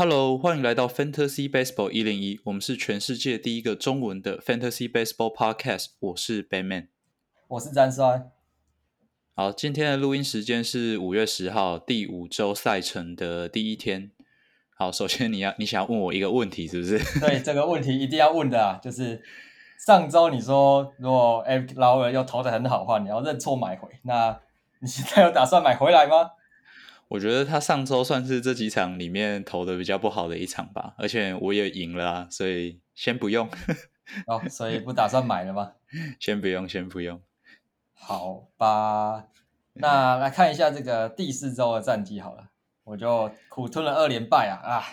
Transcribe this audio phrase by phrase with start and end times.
[0.00, 5.88] Hello，欢迎来到 Fantasy Baseball 一零一，我们是全世界第一个中文的 Fantasy Baseball Podcast。
[5.98, 6.86] 我是 Batman，
[7.48, 8.30] 我是詹帅。
[9.34, 14.10] 好，今天的录音时间是五月十号，第五周赛程的第一天。
[14.74, 16.98] 好，首先你要你想要问我一个问题，是不是？
[17.20, 19.22] 对，这个问题一定要问的啊，就是
[19.86, 24.40] 上周你说如果 Eric Lauer 又投的很好的话，你要认错买回，那
[24.78, 26.30] 你现在有打算买回来吗？
[27.10, 33.50] 我觉得他上周算是这几场里面投的比较不好的一场吧，而且我也赢了啊，所以先不用。
[34.28, 35.72] 哦，所以不打算买了吗？
[36.20, 37.20] 先不用，先不用。
[37.92, 39.26] 好吧，
[39.72, 42.50] 那来看一下这个第四周的战绩好了，
[42.84, 44.84] 我就苦吞了二连败啊啊！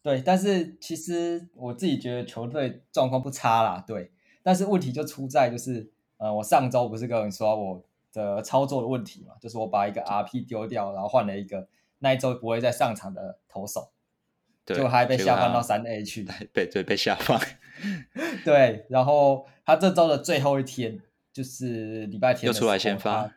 [0.00, 4.12] 对，但是其实我自己觉得球队状况不差啦，对，
[4.44, 7.84] 但是问题就出在就是，呃，我上周不是跟你说我。
[8.12, 11.66] 的操作的问题嘛，就是我把一个 RP 丢掉，然后换了一个
[11.98, 13.90] 那一周不会再上场的投手，
[14.66, 17.40] 就还被下放到三 A 去，被对被下放。
[18.44, 21.00] 对，然后他这周的最后一天
[21.32, 23.32] 就是礼拜天，又出来先发，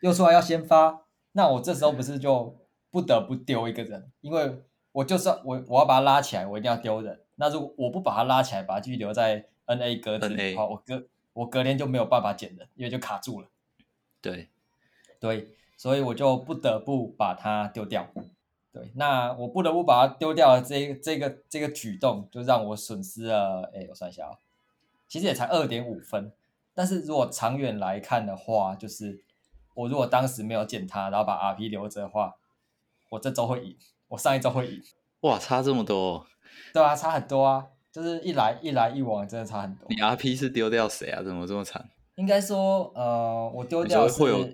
[0.00, 2.56] 又出来要先发，那我这时候不是就
[2.90, 4.62] 不得不丢一个人，因为
[4.92, 7.20] 我就算我我要把他拉起来，我一定要丢人。
[7.36, 11.02] 那如果我不把他拉起来，把他继续留在 NA 格子的话，我隔
[11.32, 13.48] 我隔天就没有办法捡人，因为就卡住了。
[14.20, 14.48] 对，
[15.18, 18.08] 对，所以我就不得不把它丢掉。
[18.72, 23.68] 对，那我不得不把它丢掉的这这个这个举动，就让我损失了。
[23.74, 24.38] 哎，我算一下啊，
[25.08, 26.32] 其实也才二点五分。
[26.72, 29.24] 但是如果长远来看的话，就是
[29.74, 32.36] 我如果当时没有捡它，然后把 RP 留着的话，
[33.08, 33.76] 我这周会赢，
[34.08, 34.80] 我上一周会赢。
[35.22, 36.26] 哇，差这么多？
[36.72, 39.86] 对啊，差很多啊，就是一来一来一往，真的差很多。
[39.88, 41.22] 你 RP 是丢掉谁啊？
[41.24, 41.90] 怎么这么惨？
[42.20, 44.46] 应该说，呃，我丢掉会有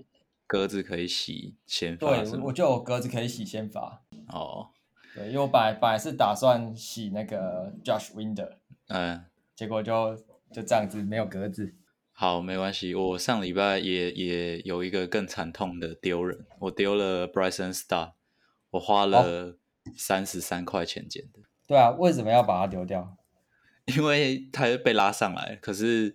[0.46, 4.04] 格子可以洗先发，对，我就有格子可以洗先发。
[4.28, 4.68] 哦，
[5.16, 9.24] 对，因为我本来本来是打算洗那个 Josh Winder，嗯，
[9.56, 10.14] 结果就
[10.52, 11.74] 就这样子没有格子。
[12.12, 18.12] 好，没关系，我上礼拜也也有一个更惨痛的丢人，我丢了 Bryson Star，
[18.70, 19.58] 我花了
[19.96, 21.40] 三十三块钱捡的。
[21.66, 23.16] 对啊，为什么要把它丢掉？
[23.86, 26.14] 因为他被拉上来，可是。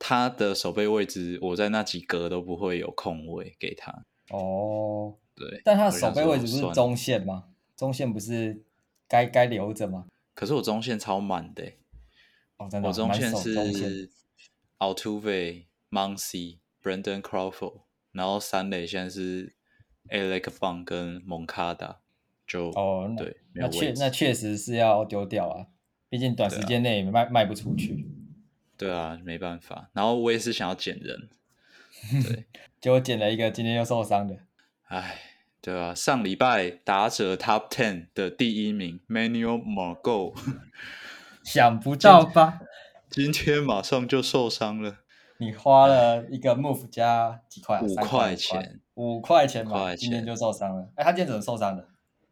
[0.00, 4.06] 他的守备位置，我在那几格都不会有空位给他。
[4.30, 7.44] 哦，对，但他的守备位置不是中线吗？
[7.76, 8.64] 中线不是
[9.06, 10.06] 该该留着吗？
[10.34, 11.64] 可是我中线超满的。
[12.56, 14.10] 哦，真的，我中线是
[14.78, 17.82] Altuve、Muncy、Brandon Crawford，
[18.12, 19.54] 然后三垒现在是
[20.08, 22.00] Alec Bong 跟蒙卡达。
[22.46, 25.66] 就哦，对，那确那确实是要丢掉啊，
[26.08, 28.08] 毕竟短时间内卖卖不出去。
[28.80, 29.90] 对啊，没办法。
[29.92, 31.28] 然后我也是想要捡人，
[32.24, 32.46] 对，
[32.80, 34.34] 结果捡了一个，今天又受伤的。
[34.88, 35.20] 唉，
[35.60, 40.34] 对啊，上礼拜打者 Top Ten 的第一名 Manuel Margot，
[41.44, 42.60] 想不到吧？
[43.10, 45.00] 今天马上就受伤了。
[45.36, 47.80] 你花了一个 Move 加几块？
[47.82, 50.88] 五块钱，五块钱嘛，今天就受伤了。
[50.94, 51.86] 哎，他今天怎么受伤的？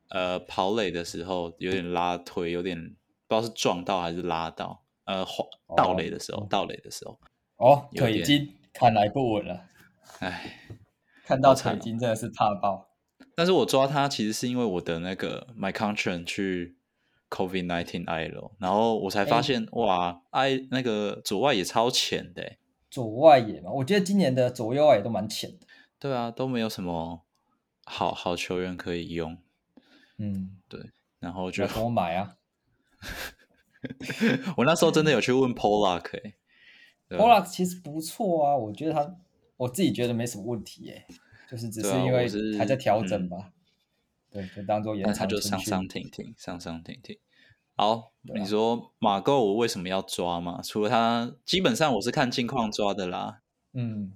[0.09, 4.83] 呃，跑垒的时候有点拉腿，有点不知道是撞到还是拉到。
[5.09, 5.27] 呃，
[5.75, 7.19] 倒垒的时候，倒垒的时候，
[7.57, 9.65] 哦，腿筋看来不稳了。
[10.19, 10.61] 哎，
[11.25, 12.91] 看到腿筋真的是怕爆。
[13.35, 16.77] 但是我抓他其实是因为我的那个 my country 去
[17.31, 22.57] COVID nineteen I L，然后我才发现哇，I 那个左外野超浅的。
[22.91, 25.67] 左外野嘛，我觉得今年的左右外野都蛮浅的。
[25.99, 27.23] 对啊，都没有什么
[27.87, 29.39] 好好球员可以用。
[30.19, 32.37] 嗯，对，然后就我买啊。
[34.59, 39.17] 我那时候真的有去问 Pollock，Pollock 其实不错啊，我觉得他，
[39.57, 41.07] 我自己觉得没什么问题耶，
[41.51, 42.29] 就是只是因为
[42.59, 43.53] 还在调整吧。
[44.31, 45.15] 对，就当做延长。
[45.15, 47.17] 他就上上停停，上上停停。
[47.77, 50.61] 好，你说马购我为什么要抓嘛？
[50.63, 53.41] 除了他，基本上我是看近况抓的啦。
[53.73, 54.13] 嗯，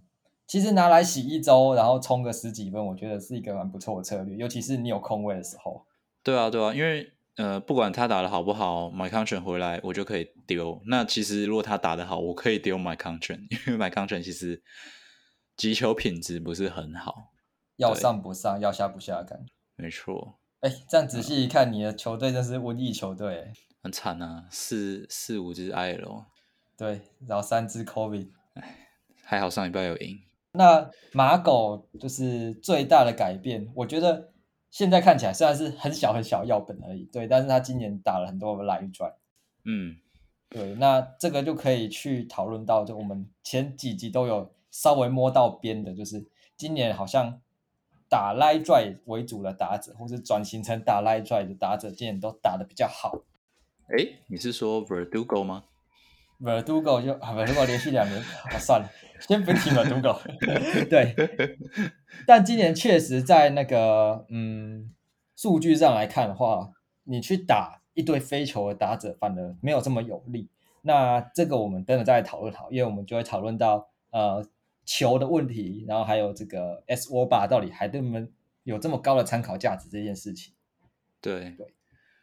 [0.47, 5.87] 其实拿来洗一周，然后冲个十几分，我觉得是一个蛮不错的策略，尤其是你有空位的时候。
[6.23, 7.13] 对啊，对啊，因为。
[7.37, 10.83] 呃，不管他打的好不好，My Country 回来我就可以丢。
[10.85, 14.63] 那其实如果他打的好，我可以丢 My Country，因为 My Country 其实
[15.57, 17.33] 击球品质不是很好，
[17.77, 19.53] 要上不上，要下不下的感觉。
[19.77, 20.39] 没错。
[20.61, 23.51] 哎，这样仔细一看，你的球队真是瘟疫球队，
[23.83, 26.27] 很惨啊，四四五支 IL，
[26.77, 28.89] 对，然后三支 COVID，哎，
[29.25, 30.21] 还好上礼拜有赢。
[30.53, 34.32] 那马狗就是最大的改变，我觉得。
[34.73, 39.13] 现在看起来虽然是很小很小药本而已，对，但是他今年打了很多来转，
[39.67, 39.99] 嗯，
[40.49, 46.27] 对，那这个就可以去讨论到，就我们前几集都有稍微摸到边的，就是
[46.57, 47.43] 今年好像
[48.09, 53.25] 打 drive 为主的打者，或是转型成打 drive 的打者，今年都打的比较好。
[53.89, 55.65] 哎，你是说 Verdugo 吗
[56.41, 58.89] ？Verdugo 就 Verdugo 连续两年，啊算了，
[59.27, 60.19] 先不提 Verdugo。
[60.91, 61.15] 对，
[62.27, 64.93] 但今年确实在那个嗯
[65.37, 66.73] 数据上来看的话，
[67.05, 70.49] 你去打一堆飞球的打者，反而没有这么有利。
[70.83, 74.45] 那这个我们等等再讨论好，因为我们就会讨论到呃
[74.85, 78.31] 球的问题，然后还有这个 S O 吧到底还对我们
[78.65, 80.53] 有这么高的参考价值这件事情。
[81.21, 81.73] 对对，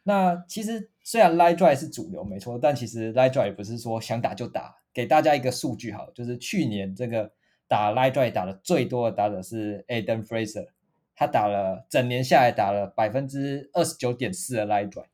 [0.02, 4.79] 那其实虽然 Line Drive 是主流没错，但其实 Line Drive 也不是说想打就打。
[4.92, 7.32] 给大家一个数据好，就是去年这个
[7.68, 10.68] 打 Line Drive 打的最多的打者是 Adam Fraser，
[11.14, 15.06] 他打了整年下来打了百分之二十九点四的 Line Drive，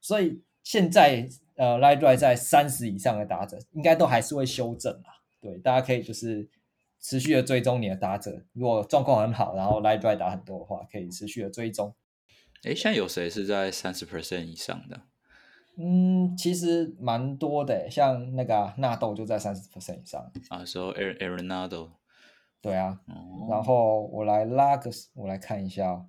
[0.00, 1.28] 所以现在。
[1.56, 5.20] 呃，line drive 在三十以上的打者，应该都还是会修正啊。
[5.42, 6.48] 对，大家可以就是
[7.02, 11.94] 持续的追踪你的打者，如果状况很好，然后 line drive 打很多的话，可以持续的追踪。
[12.62, 15.02] 哎，现在有谁是在三十 percent 以上的？
[15.82, 20.62] 嗯，其实蛮多的，像那个纳豆就在三十 percent 以上啊。
[20.62, 21.92] 说 Aaron Aaron 纳豆，
[22.60, 23.00] 对啊。
[23.48, 26.06] 然后我来拉个，我来看一下，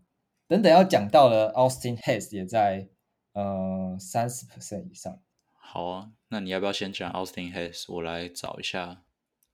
[0.49, 2.89] 等等要讲到了，Austin Hayes 也在
[3.31, 5.17] 呃三十 percent 以上。
[5.53, 7.85] 好啊，那你要不要先讲 Austin Hayes？
[7.93, 9.03] 我来找一下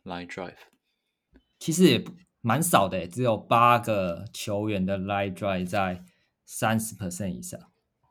[0.04, 0.56] Line Drive。
[1.60, 2.04] 其实也
[2.42, 6.04] 蛮少的，只有八个球员的 Line Drive 在
[6.44, 7.60] 三十 percent 以上。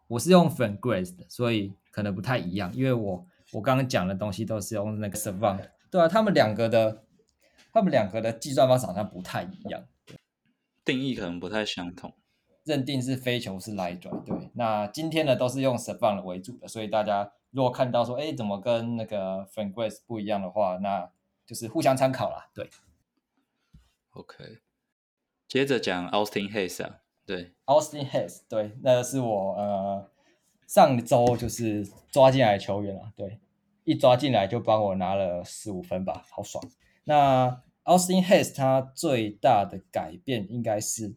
[0.08, 5.66] 我是用 Fan Grace 的，所以可能不太一样，因为我我刚刚讲的东西都是用那个 Savant。
[5.90, 7.02] 对啊，他们两个的
[7.72, 9.82] 他们两个的计算方式好像不太一样，
[10.84, 12.12] 定义可能不太相同。
[12.64, 14.50] 认定是非球是 Line Drive，对。
[14.52, 17.32] 那今天呢都是用 Savant 为主的，所以大家。
[17.52, 21.10] 如果看到说，哎，怎么跟那个 f r a n Grace 不一样的话，那
[21.46, 22.50] 就是互相参考啦。
[22.52, 22.68] 对
[24.10, 24.58] ，OK。
[25.48, 30.10] 接着讲 Austin Hayes 啊，对，Austin Hayes，对，那是我呃
[30.66, 33.38] 上周就是抓进来的球员啊，对，
[33.84, 36.62] 一抓进来就帮我拿了十五分吧，好爽。
[37.04, 41.14] 那 Austin Hayes 他最大的改变应该是，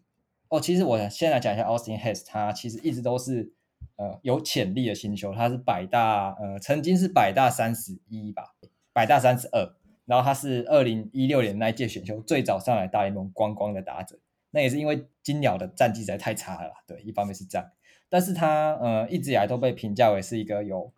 [0.50, 3.54] 哦，其实我先来讲一下 Austin Hayes，他其实一直都是。
[3.96, 8.56] 呃，有潜力的新秀，他是百大，呃，曾经是百大三十一吧，
[8.94, 9.75] 百大三十二，
[10.06, 14.18] 然后他是二零一六年那一届选秀最早上来大联盟光光的打者，
[14.51, 17.69] 那也是因为金鸟的战绩实在太差了，对，一方面是这样，
[18.10, 20.92] 但是他呃一直以来都被评价为是一个有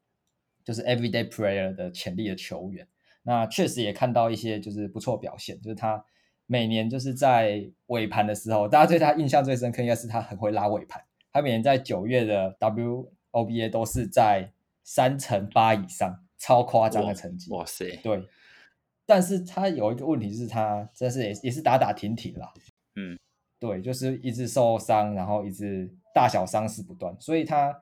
[0.63, 2.87] 就是 everyday player 的潜力的球员，
[3.23, 6.03] 那确实也看到一些就是不错表现，就是他
[6.45, 11.03] 每年就是在尾盘的时候，大家对他印象最深刻应该是他很会拉尾盘。
[11.33, 14.51] 他每年在九月的 WOBA 都是在
[14.83, 17.49] 三乘八以上，超夸张的成绩。
[17.51, 17.95] 哇塞！
[18.03, 18.27] 对，
[19.05, 22.51] 但是他有一个问题是他真是也也是打打停停啦。
[22.95, 23.17] 嗯，
[23.59, 27.81] 对，就是一直受伤，然后一直大小伤势不断，所以他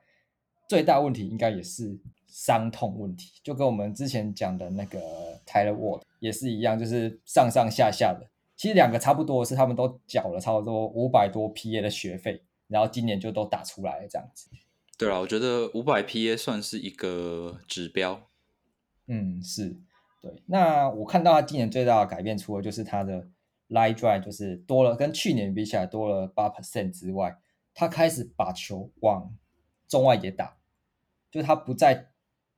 [0.68, 5.00] 最大问题应该也是伤痛问题，就跟我们之前讲的那个
[5.46, 8.26] Tyler Ward 也是一样，就是上上下下的。
[8.56, 12.42] 其实两个差不多，是他们都缴了差不多五百多 PA 的学费。
[12.68, 14.48] 然后今年就都打出来了，这样子。
[14.96, 18.28] 对啊，我觉得五百 PA 算是一个指标。
[19.08, 19.76] 嗯，是
[20.22, 20.40] 对。
[20.46, 23.26] 那我看到他今年最大的改变，除了就是他的
[23.70, 27.36] line drive 就是多了，跟去年比起来多了八 percent 之外，
[27.80, 29.34] 他开始把球往
[29.88, 30.58] 中外野打，
[31.30, 32.10] 就他不再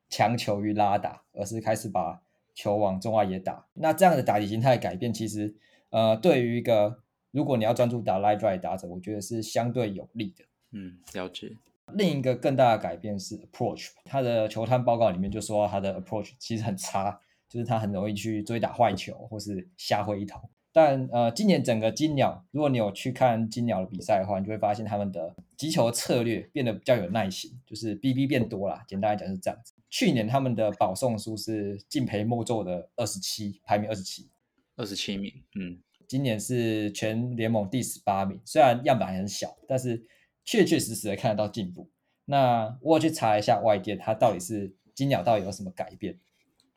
[0.09, 2.21] 强求于拉打，而是开始把
[2.57, 3.69] 球往中外野打。
[3.75, 5.55] 那这样的打击形态改变，其实
[5.91, 10.45] 呃，对于一个如果你要专注打 live drive 打者，我觉得是相对有利的。
[10.73, 11.57] 嗯，了解。
[11.95, 20.50] 另一个更大的改变是 approach，他的球探报告里面就说他的 approach 其实很差，就是他很容易去追打坏球或是瞎挥一头。
[20.73, 28.83] 但呃，今年整个金鸟，如果你有去看金鸟的比赛的话，你就会发现他们的击球策略变得比较有耐心，就是 BB 变多了。
[28.88, 29.75] 简单来讲是这样子。
[29.91, 34.31] 去年他们的保送数是敬培莫做的二十七，排名二十七，
[34.76, 35.33] 二十七名。
[35.55, 35.79] 嗯。
[36.09, 40.05] 今年是全联盟第十八名，虽然样板很小，但是
[40.45, 41.88] 确确实实的看得到进步。
[42.26, 46.19] 那我去查一下外界，他到底是金鸟到底有什么改变？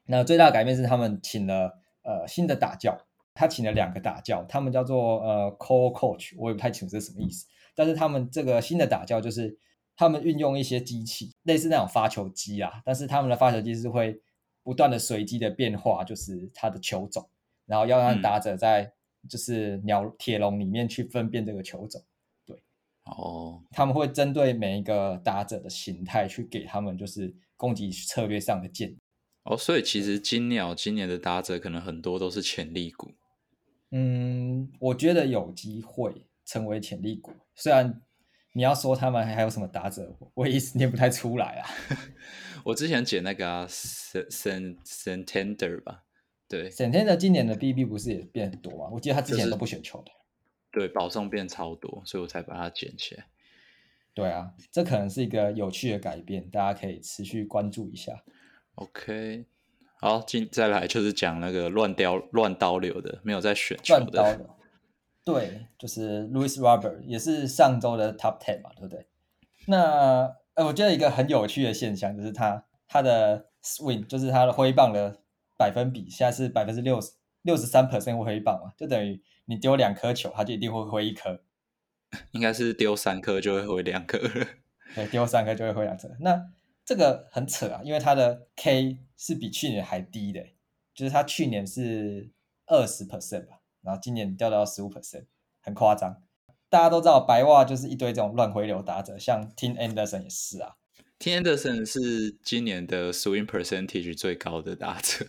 [0.06, 2.98] 那最大的改变是他们请了呃新的打教，
[3.36, 7.46] 他请了两个打教，他们叫做呃 call coach，我也不太清楚这是什么意思。
[7.76, 9.56] 但是他们这个新的打教就是
[9.98, 14.20] 他们运用一些机器，类似那种发球机啊，但是他们的发球机是会
[14.64, 17.30] 不断的随机的变化，就是它的球种，
[17.66, 18.90] 然后要让打者在
[19.30, 22.02] 就是鸟铁笼里面去分辨这个球种，
[22.46, 22.58] 对，
[23.04, 28.98] 哦，他们会针对每一个打者的形态去给他们就是攻击策略上的建议。
[29.44, 33.12] 哦，所以其实金鸟今年的打者可能很多都是潜力股。
[33.98, 37.32] 嗯，我觉得有机会，成为潜力股。
[37.54, 38.02] 虽然
[38.52, 41.70] 你要说他们还有什么打者，我一时念不太出来啊。
[42.66, 46.04] 我之前捡那个啊 Sentender 吧，
[46.50, 48.90] 对，Sentender 今年的 BB 不是也变很多吗？
[48.92, 50.12] 我记得他之前都不选球的。
[50.72, 53.28] 对，保送变超多，所以我才把它捡起来。
[54.14, 58.26] 对啊，这可能是一个有趣的改变，大家可以持续关注一下。
[58.76, 59.46] OK，
[60.00, 64.40] 好，进再来就是讲那个乱雕乱刀流的，没有在选球的。
[65.24, 69.08] 对，就是 Louis Robert 也是上周的 Top Ten 嘛，对不对？
[69.68, 75.22] 那呃，我觉得一个很有趣的现象就是他他的 Swing，就是他的挥棒的
[75.58, 81.42] 百分比，现在是百分之六十六十三 percent 挥棒嘛，就等于你丢两颗球，他就一定会挥一颗。
[82.32, 84.20] 应该是丢三颗就会回两颗，
[84.94, 86.10] 对，丢三颗就会回两颗。
[86.20, 86.50] 那
[86.86, 90.46] 这个很扯啊，因为它的 K 是比去年还低的，
[90.94, 92.32] 就是它去年是
[92.68, 95.26] 二十 percent 吧，然后今年掉到十五 percent，
[95.62, 96.22] 很夸张。
[96.70, 100.76] 大家都知道白袜就是一堆这种乱回流打者，像 Tim Anderson 也是啊。
[101.20, 105.26] Tim Anderson 是今年的 swing percentage 最高的打者，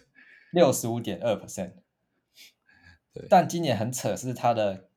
[0.52, 1.72] 六十五点二 percent。
[3.14, 4.88] 对，但今年很扯是他的。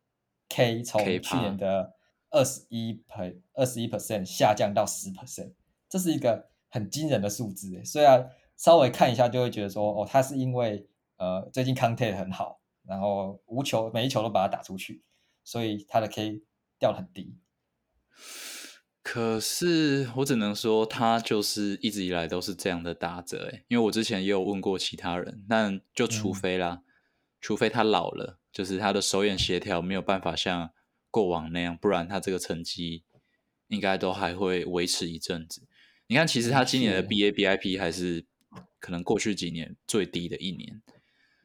[0.51, 1.93] K 从去年的
[2.31, 5.53] 二十一 per 二十一 percent 下降到十 percent，
[5.87, 7.83] 这是一个很惊人的数字。
[7.83, 15.03] 虽然稍微看一下就会觉得说，哦，他是因为呃最近 contact 很好，然后无球每一球都把它打出去，
[15.43, 16.41] 所以他的 K
[16.79, 17.37] 掉很低。
[19.01, 23.49] 可是我只能说，他就是一直以来都是这样的打者。
[23.51, 26.83] 哎，因为我之前也有问过其他人，但就除非啦，
[27.41, 28.37] 除非他老了。
[28.51, 30.71] 就是他的手眼协调没有办法像
[31.11, 33.03] 过往那样，不然他这个成绩
[33.67, 35.67] 应该都还会维持一阵子。
[36.11, 38.25] 你看，其实他今年的 BABIP 还是
[38.79, 40.81] 可能过去几年最低的一年。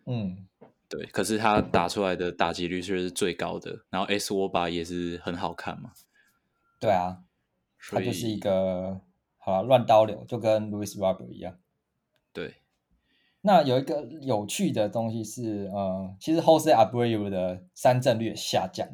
[0.06, 0.47] 嗯，
[0.88, 1.04] 对。
[1.12, 5.92] 可是他打出来的打击率却是最高的，然后 S 沃巴也是很好看嘛。
[6.80, 7.25] 对啊，
[7.90, 9.02] 他就是一个
[9.37, 11.59] 好乱刀流，就跟 Louis Robert 一样。
[12.33, 12.54] 对。
[13.42, 18.88] 那有一个有趣的东西是，呃，其实 Jose Abreu 的三振率下降，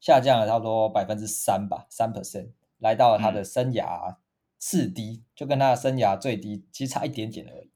[0.00, 4.16] 下降了差不多百分之三吧，三 percent，来到了他的生涯
[4.64, 7.72] 次低，就跟他的生涯最低其实差一点点而已。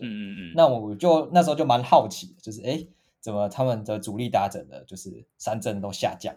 [0.00, 0.52] 嗯嗯嗯。
[0.56, 2.86] 那我就那时候就蛮好奇，就是哎，
[3.20, 6.34] 怎么他们的主力打者的就是三振都下降？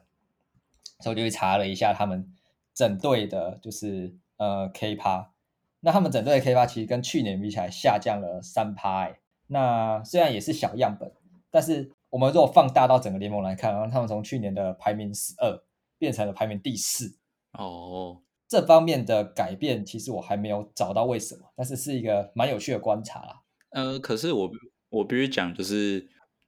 [0.99, 2.29] 所以我就去查了一下他们
[2.73, 5.31] 整队的，就是呃 K 趴，
[5.79, 9.15] 那他们整队的 K 趴其实跟去年比起来下降了三趴。
[9.47, 11.09] 那虽然也是小样本，
[11.49, 15.63] 但是我们如果放大到整个联盟来看，然后他们从去年的排名十二
[15.97, 17.17] 变成了排名第四
[17.53, 23.41] 哦，这方面的改变其实我还没有找到为什么，但是是一个蛮有趣的观察啦。
[23.71, 24.51] 呃，可是我
[24.89, 26.07] 我必须讲，就是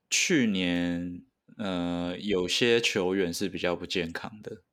[0.10, 1.24] 去年
[1.58, 4.64] 呃有些球员是比较不健康的，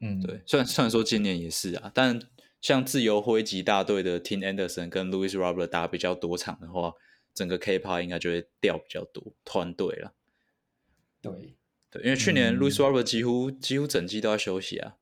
[0.00, 2.20] 嗯，对，虽然虽然说今年也是啊，但
[2.60, 6.92] 像自由挥击大队的 Tim Anderson 跟 Louis Robert 打比较多场的话。
[7.34, 10.12] 整个 K 趴应该就会掉比较多团队了，
[11.22, 11.56] 对
[11.88, 14.96] 对，因为去年 Louis Robert 几乎几乎整季都要休息啊，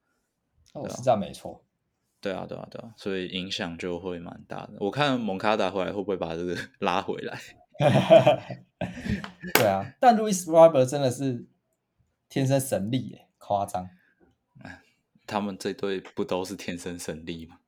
[0.77, 1.65] 哦，是这样没错，
[2.21, 4.75] 对啊对啊对啊，所以影响就会蛮大的。
[4.81, 7.39] 我看蒙卡达回来会不会把这个 拉回来？
[9.55, 11.47] 对啊，但 Louis Robert 真的是
[12.29, 13.89] 天生神力耶，夸张。
[15.27, 17.59] 他们这队不都是天生神力吗？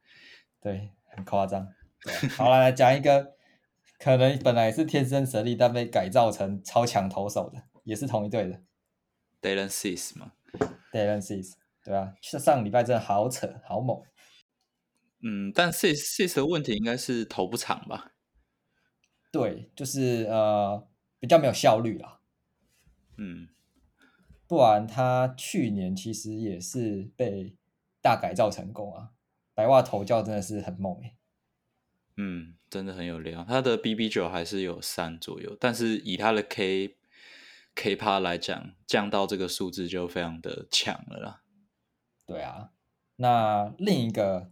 [0.61, 1.69] 对，很夸张。
[2.37, 3.37] 好了，来讲一个。
[3.99, 8.61] 可能本来是天生神力，但被改造成超强投手的，也是同一队的。
[9.43, 10.31] Dylan Cease 吗
[10.93, 11.55] ？Dylan Cease，
[11.89, 14.03] 对啊，上上礼拜真的好扯，好猛。
[15.23, 18.13] 嗯，但 Cease Cease 的问题应该是投不长吧？
[19.33, 20.87] 对，就是呃
[21.19, 22.21] 比较没有效率啦。
[23.17, 23.49] 嗯，
[24.47, 27.57] 不然他去年其实也是被
[28.03, 29.13] 大改造成功啊，
[29.55, 31.17] 白袜头教真的是很猛诶。
[32.19, 32.55] 嗯。
[32.71, 36.99] 真的很有料，他的 BB 九还是有三左右，但是以他的 K
[37.75, 41.43] K 趴来讲，降到这个数字就非常的强了啦。
[42.29, 42.73] 对啊，
[43.17, 44.51] 那另一个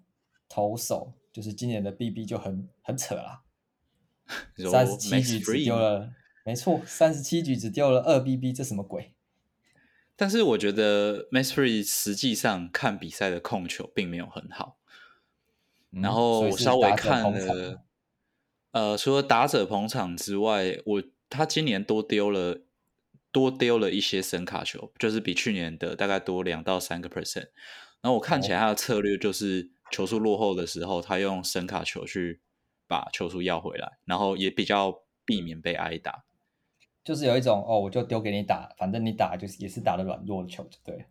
[0.48, 3.42] 投手就是今年的 BB 就很很扯啦，
[4.70, 6.10] 三十七局只丢了，
[6.42, 9.12] 没错，三十七局只丢了二 BB，这什么鬼？
[10.16, 14.78] 但是我觉得 Max Free 实际上看比赛的控球并没有很好，
[15.90, 17.82] 然后我稍微看了。
[18.70, 22.62] 呃，除了打者捧场之外，我他今年多丢了
[23.36, 27.48] 多丢了一些神卡球，就是比去年的大概多两到三个 percent。
[28.00, 32.40] 然后我看起来他的策略就是球速落后的时候，他用神卡球去
[32.88, 36.24] 把球速要回来，然后也比较避免被挨打。
[37.04, 41.04] 就是有一种哦，我就丢给你打，反正你打就是也是打的软弱的球，对。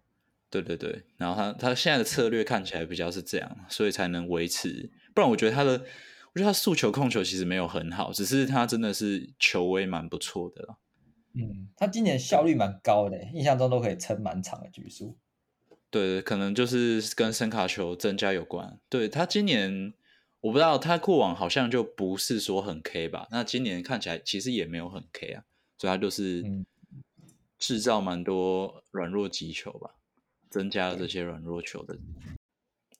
[0.50, 4.90] 对对对，然后他他现在的策略看起来比较是这样，所以才能维持。
[5.14, 5.74] 不然我觉得他的，
[6.34, 10.78] 我觉得他速球控球其实没有很好，只是他真的是球威蛮不错的啦。
[11.36, 15.18] 嗯，他今年效率蛮高的，印象中都可以撑蛮长的局数。
[15.90, 18.80] 对，可能就是跟声卡球增加有关。
[18.90, 19.94] 对他今年，
[20.42, 23.28] 我不知道他过往好像就不是说很 K 吧？
[23.32, 25.44] 那今年看起来其实也没有很 K 啊，
[25.78, 26.44] 所以他就是
[27.58, 29.96] 制造蛮多软弱击球吧，
[30.50, 31.98] 增加了这些软弱球的。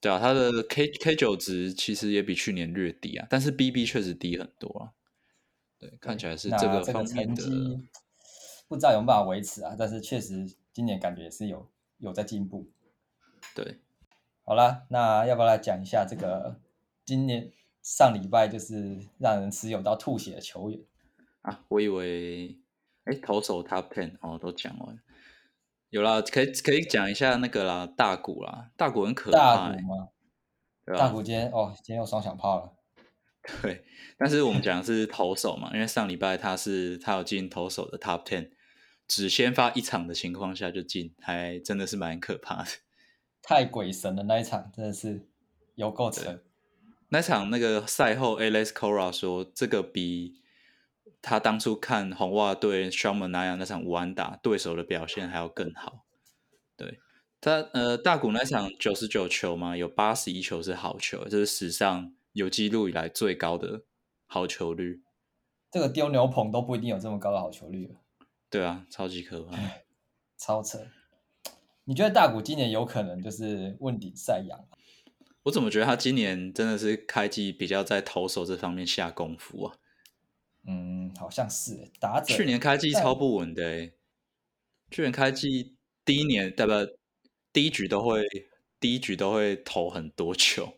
[0.02, 4.92] 对啊，他的 K K 九值其实也比去年略低啊，但是 BB 确实低很多啊。
[5.78, 7.44] 对，看起来是这个方面的，
[8.68, 9.76] 不知道有没有办法维持啊？
[9.78, 12.68] 但是确实今年感觉也是有有在进步。
[13.54, 13.80] 对，
[14.44, 16.60] 好了，那要不要来讲一下这个
[17.06, 20.80] 今年上礼拜就是让人持有到吐血的球员
[21.42, 21.64] 啊？
[21.68, 22.58] 我以为，
[23.04, 25.00] 哎，投手 Top Ten 哦，都讲完，
[25.90, 30.10] 有啦，可以可以讲一下那个啦，大谷啦，大谷很可怕，大谷吗？
[30.98, 32.74] 大谷今天哦，今天又双响炮了。
[33.62, 33.84] 对，
[34.18, 38.50] 但是我们讲的是投手嘛，因为上礼拜他是他有进投手的 Top Ten，
[39.08, 42.70] 只先发一场的情况下就进，还真的是蛮可怕的。
[43.44, 45.28] 太鬼神了那一场，真的是
[45.76, 46.42] 有够扯。
[47.10, 50.42] 那场那个赛后，Alex Cora 说，这个比
[51.22, 56.06] 他当初看红袜对 Sherman 那样那场五安打对手的表现还要更好。
[56.76, 57.00] 对
[57.40, 63.86] 他，呃，大谷那场九十九球嘛，有八十一球是好球，这是史上有记录以来最高的
[64.28, 65.02] 好球率。
[65.72, 67.96] 这个丢牛棚都不一定有这么高的好球率了。
[68.50, 69.58] 对啊，超级可怕，
[70.38, 70.86] 超扯。
[71.86, 74.68] 你觉得大谷今年有可能就是问鼎赛扬？
[75.44, 79.78] 我怎么觉得他今年真的是开季比较在投手这方面下功夫啊？
[80.68, 82.36] 嗯，好像是打者。
[82.36, 83.92] 去年开季超不稳的，
[84.92, 86.74] 去年开季第一年对不？
[87.54, 88.22] 第一局都会
[88.82, 90.74] 第一局都会投很多球，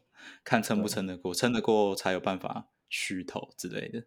[0.47, 4.05] 看撑不撑得过，撑得过才有办法续投之类的。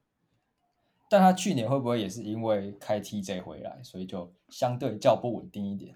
[1.10, 5.94] 但他去年会不会也是因为开 TJ 回来，所以就相对较不稳定一点？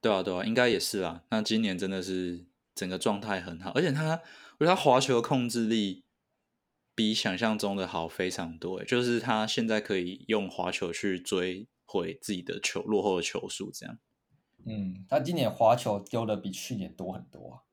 [0.00, 1.24] 对啊，对啊，应该也是啊。
[1.30, 4.22] 那今年真的是整个状态很好，而且他，
[4.58, 6.04] 我觉得他滑球的控制力
[6.94, 8.84] 比想象中的好非常多。
[8.84, 13.98] 就是他现在可以用滑球去追回自己的球落后的球数，这样。
[14.64, 17.67] 嗯，他今年滑球丢的比去年多很多啊。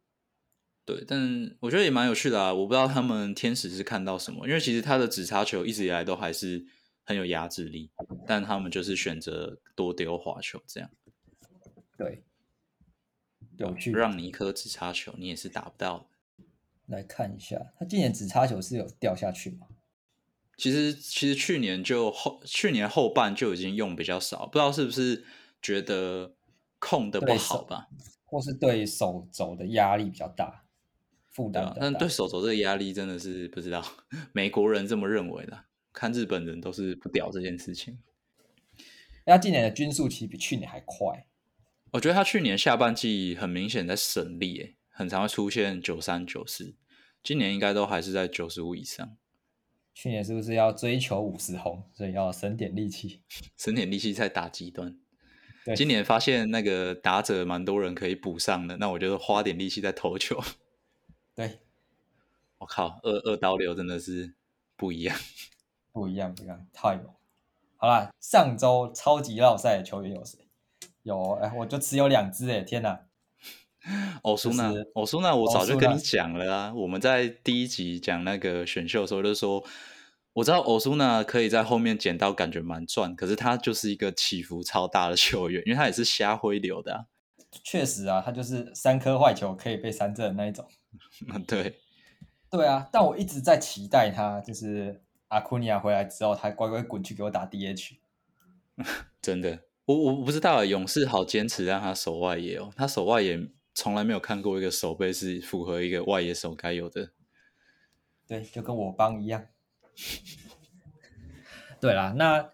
[0.86, 2.54] 对，但我觉得也蛮有趣的啊。
[2.54, 6.64] 我不知道他们天使是看到什么，因为其实他的直插球一直以来都还是
[7.04, 7.90] 很有压制力，
[8.28, 10.90] 但他们就是选择多丢滑球这样。
[11.98, 12.24] 对，
[13.58, 13.92] 有趣。
[13.92, 16.06] 让你一颗直插球，你也是打不到的。
[16.88, 19.66] 来看一下，他今年直插球是有掉下去吗？
[20.58, 25.26] 其实，其实去年就后去年后半就已经用比较少，不知道是不是
[25.62, 26.36] 觉得
[26.78, 27.88] 控的不好吧，
[28.24, 30.64] 或是对手肘的压力比较大，
[31.36, 31.76] 负担。
[31.78, 33.84] 但对手肘这个压力真的是不知道，
[34.32, 38.00] 美国人这么认为的，看日本人都是不屌这件事情。
[39.26, 41.26] 他今年的均速其实比去年还快。
[41.92, 46.76] 我觉得他去年下半季很明显在省力，诶，很常会出现九三九四，
[47.24, 49.18] 今年应该都还是在九十五以上。
[49.94, 53.22] 去年是不是要追求五十轰，所以要省点力气？
[53.58, 54.98] 省点力气在打极端。
[55.76, 60.40] 今年发现那个打者蛮多人可以补上的，那我就花点力气在投球。
[61.36, 61.60] 对，
[62.60, 64.34] 我靠，二二刀流真的是
[64.78, 65.18] 不一样，
[65.92, 67.08] 不一样，不一样，太猛。
[67.76, 70.40] 好啦，上周超级绕赛的球员有谁？
[71.04, 72.62] 有哎，我就只有两只哎！
[72.62, 73.02] 天哪，
[74.24, 76.74] 欧苏娜，欧苏娜，我早就跟你讲了啊！
[76.74, 79.64] 我们在第一集讲那个选秀的时候就说，
[80.34, 87.08] 我知道欧苏娜可以在后面捡到，感觉蛮赚，可是他就是一个起伏超大的球员，因为他也是瞎挥流的。
[87.64, 90.66] 确实啊，他就是三颗坏球可以被三振的那一种。
[91.48, 91.80] 对，
[92.50, 97.98] 对啊，但我一直在期待他，就是阿库尼亚回来之后，他乖乖滚去给我打 DH。
[99.22, 99.64] 真的。
[99.86, 102.74] 我我不知道，勇士好坚持让他守外野哦。
[102.76, 103.40] 他守外野
[103.76, 107.12] 从来没有看过一个守备是符合一个外野手该有的。
[108.26, 109.46] 对，就跟我帮一样。
[111.80, 112.50] 对啦，那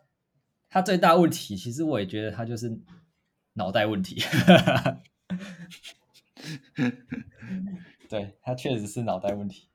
[0.70, 2.78] 他最大问题，其实我也觉得他就是
[3.54, 4.22] 脑袋问题。
[8.12, 9.70] 对他确实是脑袋问题。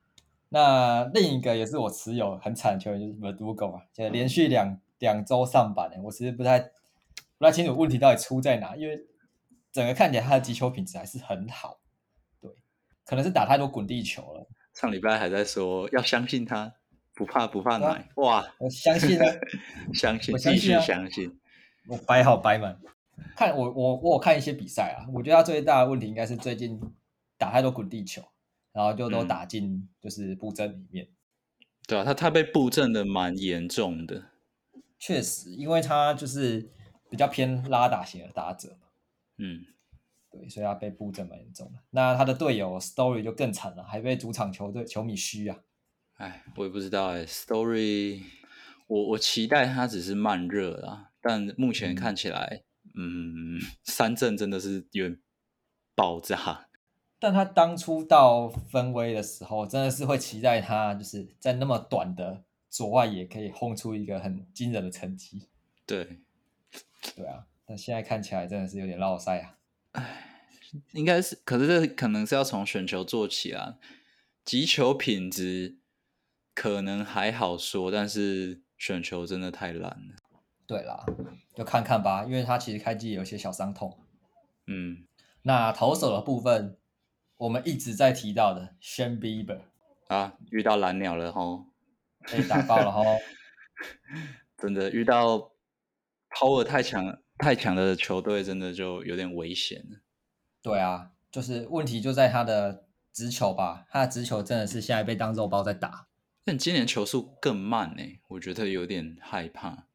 [0.49, 6.71] 那另一个也是我持有很惨的球员，就是 Verdugo 啊，就连续两两周上板的，我其实不太。
[7.39, 8.99] 不太清楚问题到底出在哪，因为
[9.71, 11.77] 整个看起来他的击球品质还是很好，
[12.41, 12.49] 对，
[13.05, 14.47] 可能是打太多滚地球了。
[14.73, 16.73] 上礼拜还在说要相信他，
[17.13, 18.43] 不怕不怕奶，哇！
[18.57, 19.25] 我相信啊，
[19.93, 21.39] 相信，继续相信。
[21.87, 22.79] 我摆好摆满。
[23.35, 26.81] 看我我我有看一些比赛啊，我觉得他最大的问题应该是最近
[27.37, 28.23] 打太多滚地球，
[28.73, 31.07] 然后就都嗯打进就是布阵里面。
[31.87, 34.31] 对啊，他他被布阵的蛮严重的。
[34.99, 36.69] 确实，因为他就是
[37.09, 38.87] 比较偏拉打型的打者嘛，
[39.37, 39.63] 嗯，
[40.31, 41.79] 对，所以他被布阵蛮严重的。
[41.91, 45.59] 那他的队友 Story 就更惨了，还被主场球队球迷嘘啊。
[46.15, 48.23] 哎，我也不知道哎，Story，
[48.87, 52.63] 我我期待他只是慢热啦，但目前嗯看起来，
[52.95, 55.21] 嗯，三振真的是有点
[55.95, 56.66] 爆炸。
[57.19, 65.47] 但他当初到分威的时候，真的是会期待他就是在那么短的左外也可以轰出一个很惊人的成绩。
[65.85, 66.19] 对，
[67.15, 69.57] 对啊，但现在看起来真的是有点落塞啊。
[70.91, 73.77] 应该是，可是这可能是要从选球做起啊。
[74.43, 75.77] 击球品质
[76.53, 80.15] 可能还好说，但是选球真的太烂了。
[80.65, 81.05] 对啦，
[81.55, 83.97] 就看看吧，因为他其实开机有一些小伤痛。
[84.67, 85.05] 嗯，
[85.43, 86.77] 那投手的部分，
[87.37, 89.61] 我们一直在提到的 Shane Bieber
[90.07, 91.65] 啊，遇到蓝鸟了吼，
[92.31, 93.03] 被打爆了吼。
[94.57, 95.51] 真的遇到
[96.31, 99.99] power 太强太强的球队，真的就有点危险了。
[100.63, 106.07] 对啊，就是问题就在他的直球吧，他的直球真的是现在被当肉包在打。
[106.43, 109.85] 但今年球速更慢呢、我觉得有点害怕。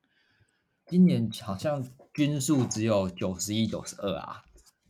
[0.87, 4.45] 今年好像均数只有九十一、九十二啊。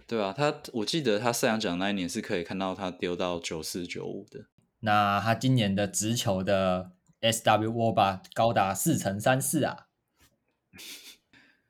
[0.07, 4.47] 对啊，他我记得他赛扬奖那一年是可以看到他丢到九四九五的。
[4.81, 9.87] 那他今年的直球的 SW WOBA 高达四乘三四啊，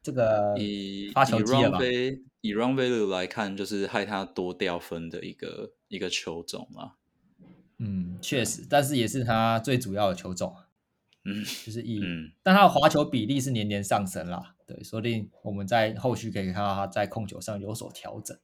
[0.02, 1.78] 这个 以发球以机了 run 吧？
[2.40, 6.96] 以 run value 来看，就是害他多掉分的一个一个球种啊。
[7.78, 10.56] 嗯，确实，但是也是他最主要的球种，
[11.24, 18.36] 嗯就是一，嗯，但他的滑球比例是年年上升啦，对，说不定我们在后续可以看到他在控球上有所调整。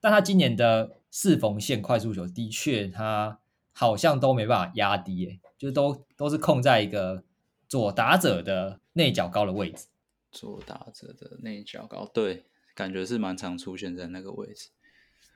[0.00, 3.40] 但他今年的四缝线快速球的确，他
[3.72, 7.24] 好像都没办法压低，诶，就都都是控在一个
[7.68, 9.86] 左打者的内角高的位置。
[10.30, 14.68] 左打者的内角高，对，感觉是蛮常出现在那个位置。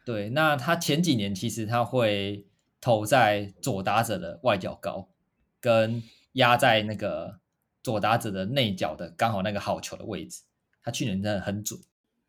[0.04, 2.46] 对，那他前几年其实他会
[2.80, 5.08] 投在左打者的外角高，
[5.60, 6.02] 跟
[6.38, 7.40] 压在那个
[7.82, 10.42] 左打者的内角的刚好那个好球的位置。
[10.82, 11.78] 他去年真的很准。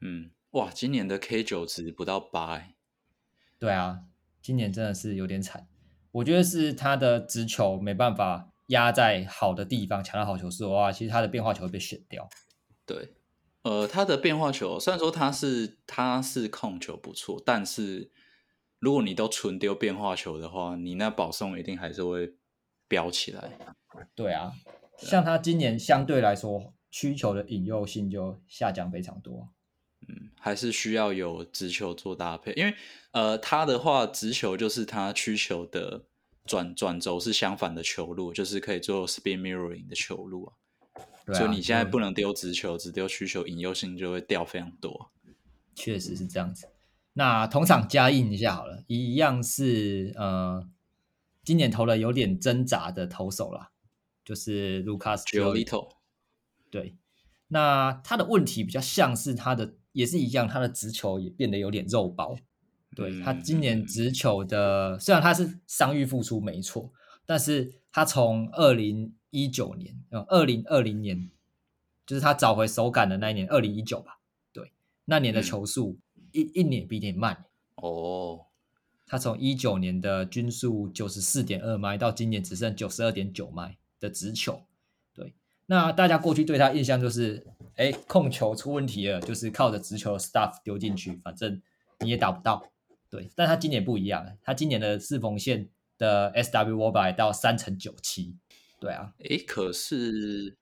[0.01, 2.75] 嗯，哇，今年的 K 九值不到八哎。
[3.57, 4.01] 对啊，
[4.41, 5.67] 今年真的是有点惨。
[6.11, 12.27] 我觉得是他的直球没办法压在好的地方，抢到好球数的话，其实他的变化球会被选掉。
[12.85, 13.13] 对，
[13.61, 18.11] 呃，他的变化球虽然说他是他是控球不错，但是
[18.79, 22.33] 如果你都纯丢变化球的话，你那保送一定还是会
[22.89, 23.57] 飙起来。
[24.13, 24.51] 对啊，
[24.97, 29.47] 像他今年相对来说需求的引诱性就下降非常多。
[30.07, 32.73] 嗯，还是需要有直球做搭配，因为
[33.11, 36.05] 呃，他的话直球就是他曲球的
[36.45, 40.53] 转转轴是相反的球路，就是可以做 spin mirroring 的球路啊。
[41.27, 45.11] 啊，所以你现在不能丢直球，只丢曲球，引诱性就会掉非常多。
[45.75, 46.67] 确实是这样子。
[47.13, 50.65] 那同场加印一下好了，一样是呃，
[51.49, 53.71] 今年投了有点挣扎的投手啦，
[54.23, 55.65] 就是 Lucas Giolito。
[55.65, 55.89] Giolito，
[56.69, 56.95] 对，
[57.47, 62.37] 那他的问题比较像是他的，也是一样，他的直球也变得有点肉包。
[62.95, 66.93] 对他今年嗯直球的，虽然他是伤愈复出没错，
[67.25, 71.31] 但是他从二零一九年，呃，二零二零年，
[72.05, 74.19] 就是他找回手感的那一年，二零一九吧，
[74.53, 74.71] 对，
[75.05, 75.41] 那年的嗯。
[75.41, 75.97] 球速、
[76.31, 78.45] 一一年比一年慢，哦，
[79.09, 84.61] 他从一九年的均速九十四点二迈到今年只剩九十二点九迈的直球。
[85.13, 85.33] 对，
[85.65, 87.45] 那大家过去对他印象就是，
[87.75, 91.61] 哎，控球出问题了，就是靠着直球的 stuff 丢进去，反正
[91.99, 92.71] 你也打不到。
[93.09, 95.67] 对，但他今年不一样，他今年的四缝线
[95.97, 98.37] 的 SW WOBA 到三乘九七。
[98.79, 100.55] 对啊，诶，可是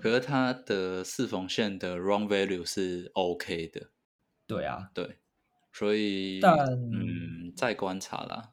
[0.00, 3.90] 可是他的四缝线的 run value 是 OK 的，
[4.46, 5.18] 对啊，对，
[5.78, 8.52] 所以但嗯，再观察啦。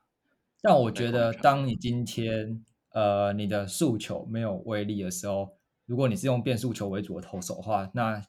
[0.61, 5.57] 但我觉得，当你今天呃你的诉求没有威力的时候，
[5.87, 8.21] 如果你是用变速球为主的投手的话，那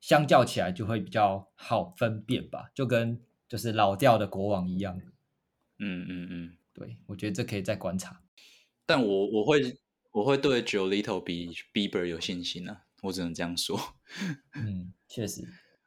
[0.00, 4.96] 相较起来就会比较好分辨吧，就跟就是老掉的国王一样。
[5.78, 8.22] 嗯嗯嗯，对我觉得这可以再观察。
[8.86, 9.76] 但我我会
[10.12, 13.76] 我会对 Jolito 比 Bieber 有信心啊，我只能这样说。
[14.54, 15.42] 嗯，确实，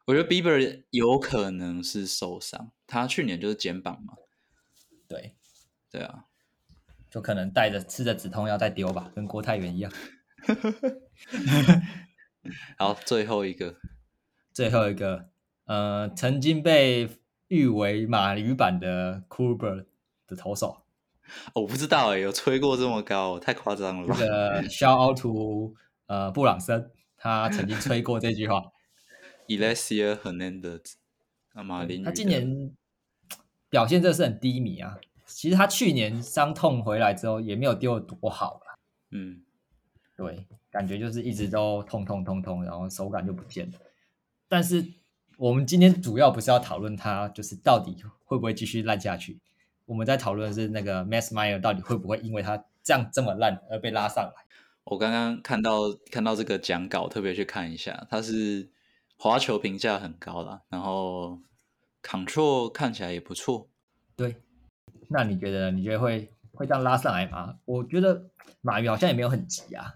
[0.09, 4.15] 我觉得 Bieber 有可能是受伤，他去年就是肩膀嘛，
[5.07, 5.35] 对，
[5.91, 6.25] 对啊，
[7.11, 9.91] 就可能带着吃着止痛药再丢吧，跟郭泰源一样。
[12.79, 13.75] 好，最后一个
[14.51, 15.29] 最后一个
[15.65, 17.07] 呃，曾经被
[17.49, 19.85] 誉为马鱼版的 Kluber
[20.25, 20.85] 的投手。
[21.53, 24.15] 我不知道哎，有吹过这么高，太夸张了吧？
[24.17, 25.75] 这个 Shout out to
[26.07, 28.71] 呃布朗森，他曾经吹过这句话。
[29.49, 30.93] Elysia Hernandez，
[31.53, 32.71] 啊马林，他今年
[33.69, 34.99] 表现真的是很低迷啊。
[35.25, 38.79] 其实他去年伤痛回来之后，也没有丢的多好了。
[39.11, 39.41] 嗯，
[40.15, 43.77] 对，感觉就是一直都痛痛痛痛，然后手感就不见了。
[44.47, 44.85] 但是
[45.37, 49.39] 我们今天主要不是要讨论他，就是到底会不会继续烂下去。
[49.85, 54.45] 我们在讨论的是那个 Max Meyer 到底会不会因为他这样这么烂而被拉上来。
[54.83, 55.81] 我刚刚看到
[56.11, 58.69] 看到这个讲稿，特别去看一下，他是
[59.21, 61.41] 滑球评价很高啦，然后
[62.01, 63.69] Control 看起来也不错。
[64.15, 64.37] 对，
[65.09, 67.59] 那你觉得你觉得会会这样拉上来吗？
[67.65, 68.29] 我觉得
[68.61, 69.93] 马云好像也没有很急啊。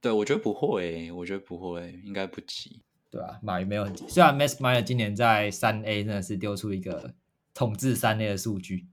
[0.00, 2.82] 对，我觉得不会，我觉得不会，应该不急。
[3.10, 4.06] 对啊，马云没有很急。
[4.06, 7.12] 虽然 Max Meyer 今年在三 A 真的是丢出一个
[7.52, 8.86] 统治三 A 的数据。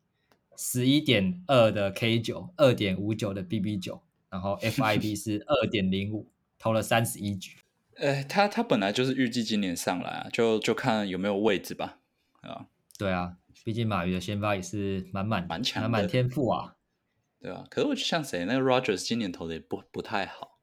[0.57, 4.01] 十一点二的 K 九，二点五九的 BB 九，
[4.31, 6.27] 然后 FIB 是二点零五，
[6.57, 7.55] 投了三十一局。
[7.99, 11.99] 呃，他他本来就是预计今年上来啊，就就看有没有位置吧。
[12.41, 16.75] 啊，对啊，毕竟马云的先发也是满满蛮强，满满天赋啊。
[17.39, 20.59] 对啊，可是我像谁，那个 Rogers 今年投的也不不太好。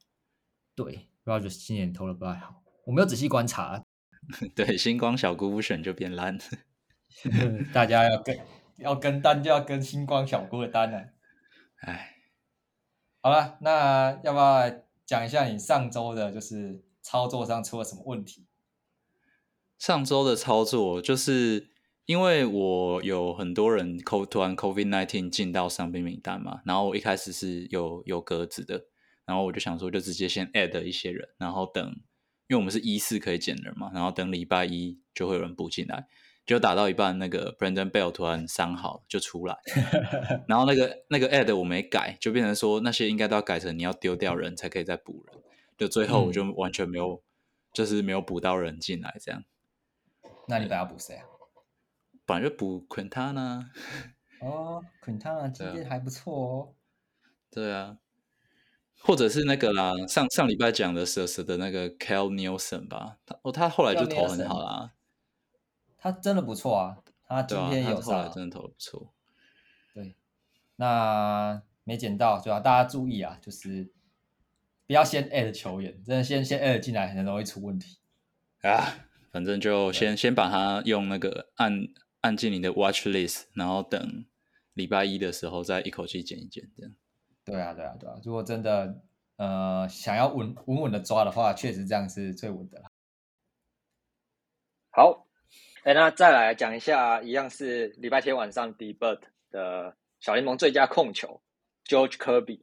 [0.75, 3.83] 对，Rogers 今年投的不太好，我没有仔细观察。
[4.57, 6.39] 对，星光小姑不选就变烂，
[7.73, 8.39] 大家要跟。
[8.79, 11.03] 要跟单就要跟星光小姑的单呢，
[11.81, 12.17] 哎，
[13.23, 14.71] 好了，那要不要
[15.07, 18.47] 讲一下你上周的，就是操作上出了什么问题？
[19.79, 21.71] 上周的操作就是
[22.05, 28.87] 因为我有很多人 co 突然 COVID nineteen 进到伤病名单嘛，然后我一开始是有有格子的，
[29.25, 31.87] 然后我就想说就直接先 add 一些人，然后等，
[32.49, 36.09] 因为我们是一四可以减人嘛，然后等礼拜一就会有人补进来。
[36.45, 39.57] 就打到一半，那个 Brandon Bell 突然伤好就出来，
[40.47, 45.43] 然后那个那个 Ad 我没改，就变成说那些应该都要改成你要丢掉人才可以再补人，
[45.77, 47.23] 就最后我就完全没有，
[47.73, 49.45] 就是没有补到人进来这样。
[50.49, 51.27] 那你本来补谁啊？
[52.25, 53.67] 本来就补 Quintana。
[54.41, 56.75] 哦，Quintana 今天还不错哦。
[57.51, 57.99] 对啊，
[59.01, 64.93] 或者是那个啦，上上礼拜讲的蛇蛇的那个 Cal Nielsen 吧，他哦他后来就投很好啦。
[65.99, 67.03] 他真的不错啊！
[67.27, 69.13] 他今天有上，真的投的不错。
[69.93, 70.15] 对，
[70.77, 72.61] 那没捡到，对吧？
[72.61, 73.93] 大家注意啊，就是
[74.87, 77.99] 不要先 add 球员，真的先先 add 进来，很容易出问题
[78.63, 79.07] 啊。
[79.33, 81.89] 反正就先先把它用那个按
[82.21, 84.25] 按进你的 watch list，然后等
[84.75, 86.95] 礼拜一的时候再一口气捡一捡，这样。
[87.45, 88.17] 对啊，对啊，对啊！
[88.25, 89.03] 如果真的
[89.37, 92.91] 呃想要稳稳稳的抓的话，确实这样是最稳的了。
[94.91, 95.27] 好。
[95.85, 101.41] 哎，那再来讲一下，一样是礼拜天晚上 d e b u t 的小联盟最佳控球
[101.85, 102.63] George Kirby，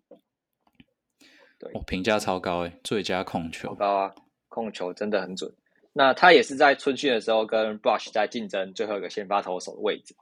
[1.63, 4.15] 对，评价超高诶，最佳控球高啊，
[4.49, 5.51] 控球真的很准。
[5.93, 10.15] 那他也是在春训的时候跟 Brush 在竞争最后一个先发投手的位置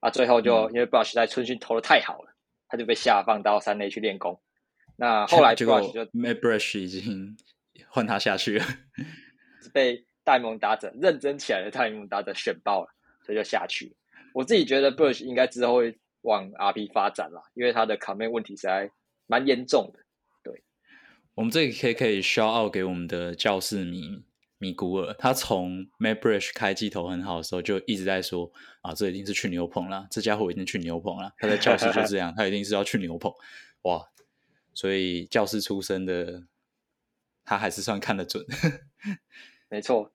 [0.00, 2.34] 啊，最后就因为 Brush 在春训投的太好了，
[2.68, 4.40] 他就被下放到三垒去练功。
[4.96, 7.36] 那后来 Brush 就 Brush 已经
[7.88, 8.64] 换他下去了，
[9.72, 10.04] 被。
[10.26, 12.88] 大联盟打者认真起来的大联盟打者选爆了，
[13.26, 13.94] 所以就下去。
[14.32, 18.90] 我自己觉得 Brush 应该之后会往 RP 发展了，因为他的卡面问题实在
[19.26, 20.00] 蛮严重的。
[21.34, 24.22] 我们这里可以可以 shout out 给我们的教室迷
[24.58, 28.50] 米古尔，他从 Matt Bush 开机头很好的时候就一直在说
[28.82, 31.32] 啊，这一定是去牛棚了，这家伙一定去牛棚了。
[31.38, 33.32] 他在教室就这样，他一定是要去牛棚
[33.82, 34.08] 哇！
[34.72, 36.44] 所以教室出身的
[37.44, 38.44] 他还是算看得准，
[39.68, 40.12] 没错。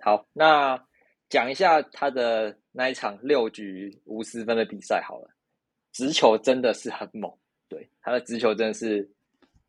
[0.00, 0.82] 好，那
[1.28, 5.30] 讲一下他的那一场六局无失分的比赛好了。
[5.92, 7.32] 直球真的是很猛，
[7.68, 9.10] 对他的直球真的是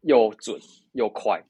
[0.01, 0.59] 又准
[0.93, 1.41] 又快，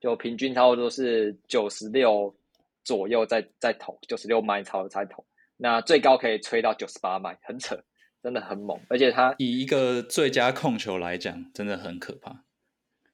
[0.00, 2.34] 就平均差不多是九十六
[2.82, 5.24] 左右在在投，九十六迈超在投，
[5.56, 7.78] 那最高可以吹到九十八迈，很扯，
[8.22, 8.78] 真的很猛。
[8.88, 12.44] 而且他以一个最佳控球来讲，真的很可怕。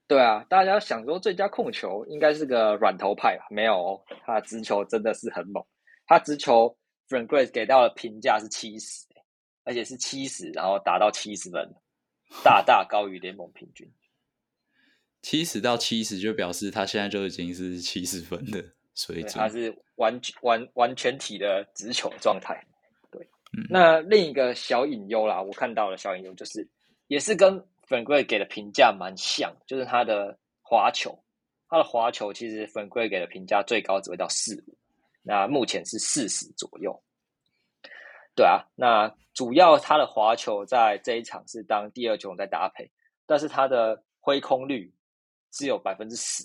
[0.08, 3.46] 对啊，大家想说最佳控球应该是个软头派吧？
[3.50, 5.64] 没有哦，他的直球真的是很猛。
[6.06, 6.76] 他直球
[7.08, 9.06] Frank Grace 给到的评价是七十，
[9.62, 11.72] 而且是七十，然后达到七十分，
[12.42, 13.88] 大大高于联盟平均。
[15.22, 19.32] 七十到七十就表示他现在就已经是七十分的水准。
[19.34, 22.64] 他是完完完全体的直球状态。
[23.10, 23.26] 对，
[23.68, 26.68] 那另一个小隐忧啦，我看到的小隐忧就是，
[27.08, 27.64] 也是跟。
[27.90, 31.24] 粉贵给的评价蛮像，就是他的滑球，
[31.68, 34.78] 他的滑球其实粉贵给的评价最高只会到四五，
[35.24, 37.02] 那目前是四十左右。
[38.36, 42.88] 对啊，那主要他的滑球在这一场是当第二球在搭配，
[43.26, 44.94] 但是他的挥空率
[45.50, 46.44] 只有百分之十，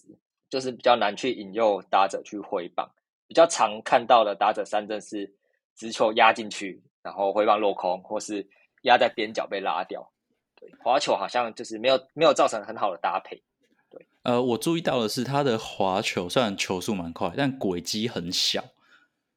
[0.49, 2.89] 就是比较难去引诱打者去挥棒。
[3.27, 5.31] 比较常看到的打者三振是
[5.75, 8.47] 直球压进去，然后挥棒落空，或是
[8.83, 10.07] 压在边角被拉掉。
[10.55, 13.41] 对，滑球好像就是没有没有造成很好的搭配。
[13.89, 18.63] 对，呃，我注意到的是他的滑球虽然球速蛮快，但轨迹很小。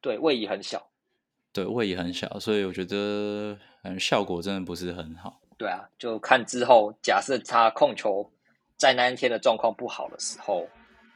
[0.00, 0.90] 对，位移很小。
[1.50, 5.40] 对，位移很小，所以我觉得嗯效果真的不是很好。
[5.56, 8.30] 对啊，就看之后，假设他控球
[8.78, 10.66] 在那一天的状况不好的时候，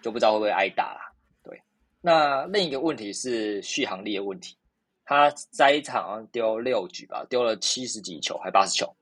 [0.03, 1.13] 就不知道会不会挨打啦。
[1.43, 1.59] 对，
[2.01, 4.57] 那另一个问题是续航力的问题。
[5.05, 8.95] 他在一场丢六局吧，丢了七十几球，还八十球，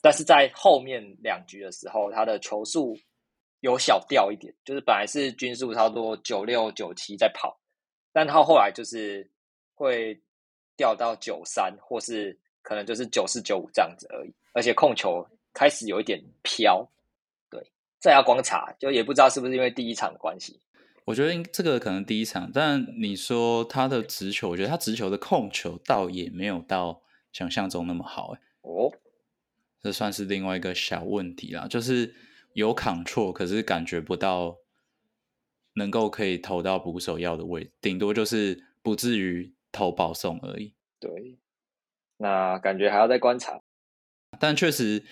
[0.00, 2.96] 但是在后面两局的时候，他的球速
[3.60, 7.56] 有小掉一点，就是本来是均速差不多九六九七在跑，
[8.12, 9.30] 但他后来就是
[9.74, 10.20] 会。
[10.78, 16.86] 掉到九三，或是可能就是九四九五这样子而已，而且控球开始有一点飘，
[18.06, 20.60] 这要观察，就也不知道是不是因为第一场的关系。
[21.06, 28.92] 我觉得这个可能第一场，但你说他的直球，我觉得他直球的控球倒也没有到想象中那么好，哎，哦，
[29.82, 32.14] 这算是另外一个小问题啦，就是
[32.52, 34.58] 有扛错，可是感觉不到
[35.72, 39.52] 能够可以投到捕手要的位置，顶多就是不至于。
[39.72, 41.36] 投保送而已，对，
[42.16, 43.60] 那感觉还要再观察。
[44.40, 45.04] 但确实，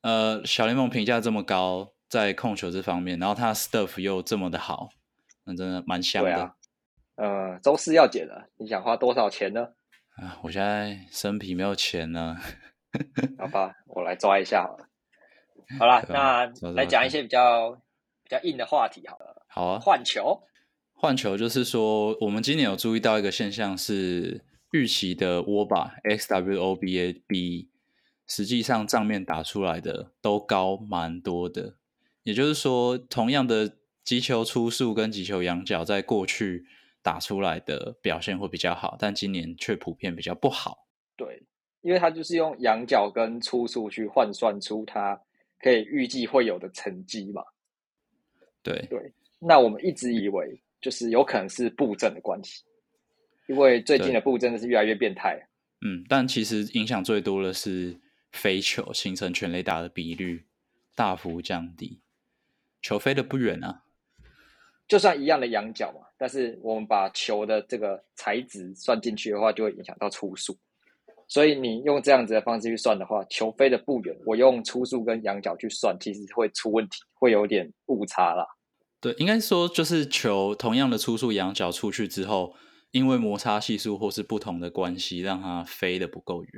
[0.00, 4.88] 呃，小联盟评价这么高，在控球这方面，然后他 stuff 又这么的好，
[5.44, 6.54] 那真的蛮香的。
[7.16, 9.68] 呃，周四要减了，你想花多少钱呢？
[10.16, 12.36] 啊，我现在身体没有钱呢。
[13.38, 14.88] 好吧，我来抓一下好了。
[15.78, 17.72] 好了，那来讲一些比较
[18.22, 19.46] 比较硬的话题好了。
[19.48, 20.42] 好啊，换球。
[20.94, 27.70] 换球就是说，我们今年有注意到一个现象，是预期的握把 X W O B A B，
[28.26, 31.74] 实际上账面打出来的都高蛮多的。
[32.26, 36.66] 也就是说，同样的击球出速跟击球仰角，在过去
[37.00, 40.88] 打出来的表现会比较好，但今年却普遍比较不好。
[41.16, 41.42] 对，
[41.80, 45.18] 因为他就是用仰角跟出速去换算出它
[45.60, 47.42] 可以预计会有的成绩嘛。
[48.62, 50.60] 对对，那我们一直以为。
[50.78, 52.62] 就是有可能是布阵的关系，
[53.48, 55.36] 因为最近的布阵是越来越变态。
[55.80, 57.98] 嗯，但其实影响最多的是
[58.30, 60.44] 飞球形成全垒打的比率
[60.94, 61.98] 大幅降低，
[62.86, 63.82] 球飞得不远啊。
[64.86, 70.56] 就算一样的仰角嘛，但是我们把球的这个材质算进去的话，就会影响到初速。
[71.26, 78.46] 所以你用这样子的方式去算的话，球飞得不远，我用初速跟仰角去算，其实会出问题，会有点误差啦。
[79.00, 82.54] 对，应该说就是球同样的初速仰角出去之后，
[82.92, 86.52] 因为摩擦系数或是不同的关系，让它飞得不够远。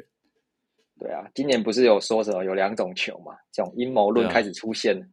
[1.00, 3.32] 对啊，今年不是有说什么有两种球嘛？
[3.50, 5.06] 这种阴谋论开始出现了。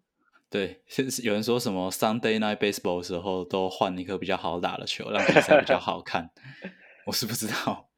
[0.55, 6.29] 对， 是有人说什么 Sunday Night Baseball 的时候都换一颗比较好打的球，让比赛比较好看。
[7.05, 7.89] 我是不知道。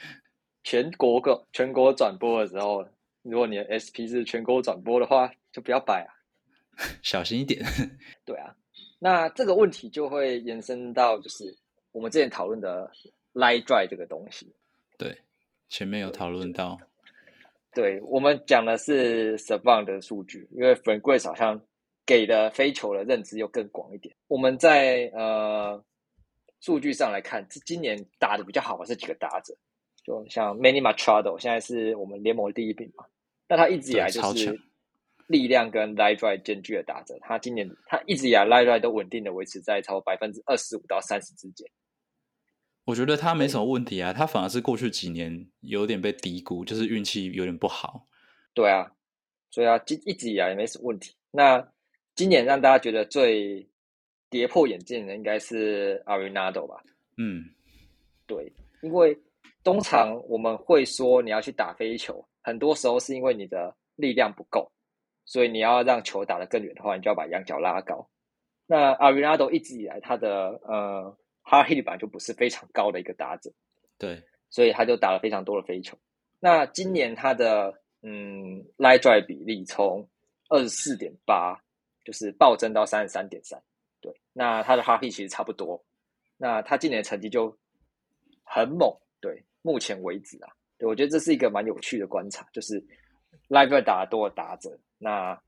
[0.62, 2.86] 全国个全国转播的时候，
[3.22, 6.12] 如果你的 SP 是全国转播的话，就不要摆啊，
[7.02, 7.64] 小心一点。
[8.26, 8.54] 对啊。
[8.98, 11.56] 那这个问题就会延伸到，就是
[11.92, 12.90] 我们之前讨论的
[13.32, 14.54] line drive 这个东西。
[14.98, 15.16] 对，
[15.70, 16.78] 前面有讨论到。
[17.74, 21.60] 对，我们讲的是 s a v a n 的数据，因为 Frank Grace 好像
[22.06, 24.14] 给的非球的认知又更广一点。
[24.28, 25.82] 我们在呃
[26.60, 29.54] 数据上来看，这今年打的比较好的是几个打者，
[30.04, 33.04] 就像 Manny Machado，现在是我们联盟第一名嘛，
[33.46, 34.60] 但他一直以来就是。
[35.28, 41.66] 力量跟 line drive 兼具的打者，他今年他一直以来 line drive 都稳定的维持在超过百分之二十五到三十之间。
[42.84, 48.06] 我觉得他没什么问题啊，他反而是过去几年有点被低估，就是运气有点不好。
[48.52, 48.92] 对啊，
[49.48, 51.14] 所以啊，一一直以来没什么问题。
[51.30, 51.71] 那
[52.14, 53.66] 今年让大家觉得最
[54.30, 56.82] 跌破眼镜的应该是 Arenado 吧？
[57.16, 57.44] 嗯，
[58.26, 58.52] 对，
[58.82, 59.16] 因为
[59.64, 64.70] 通常我们会说你要去打飞球，很多时候是因为你的力量不够。
[65.24, 68.10] 所以你要让球打得更远的话，你就要把仰角拉高。
[68.66, 73.52] 那阿维纳多一直以来他的呃 hard hit 板就不是非常高的一个打者，
[73.98, 75.96] 对，所以他就打了非常多的飞球。
[76.40, 80.08] 那今年他的嗯 line drive 比例从
[80.48, 81.56] 二十四点八
[82.04, 83.60] 就是暴增到三十三点三，
[84.00, 85.82] 对，那他的哈 hit 其实差不多。
[86.36, 87.56] 那他今年的成绩就
[88.44, 92.84] 很猛，对，目前为止啊，对我觉得这是一个蛮有趣的观察，就是
[93.48, 94.76] live 打多的打者。
[94.98, 95.40] 那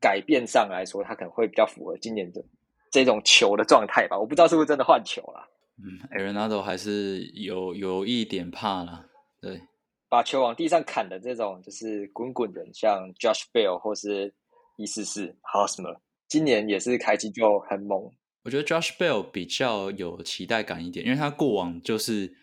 [0.00, 2.42] 改变上来说，他可能会比较符合今年的
[2.90, 4.18] 这种球的状态吧。
[4.18, 5.50] 我不知道是不是真的换球了。
[5.76, 9.04] 嗯，Arenado 还是有有一点怕了，
[9.40, 9.60] 对，
[10.08, 14.32] 把球往地上砍的这种就是滚滚的，像 Josh Bell 或是
[14.76, 18.10] 一四四 Hosmer，今年也是开机就很猛。
[18.44, 22.36] 我觉得 Josh Bell 比较有期待感一点，因为他过往就是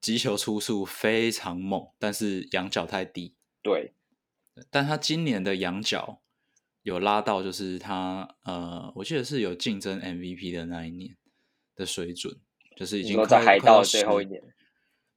[0.00, 3.34] 击球出速非常猛，但是仰角太低。
[3.62, 3.94] 对，
[4.70, 6.22] 但他今年的仰角
[6.82, 11.16] 有拉到，就是他呃，我记得是有竞争 MVP 的那一年
[11.74, 12.40] 的水准。
[12.74, 14.42] 就是已经快海盗最后一年，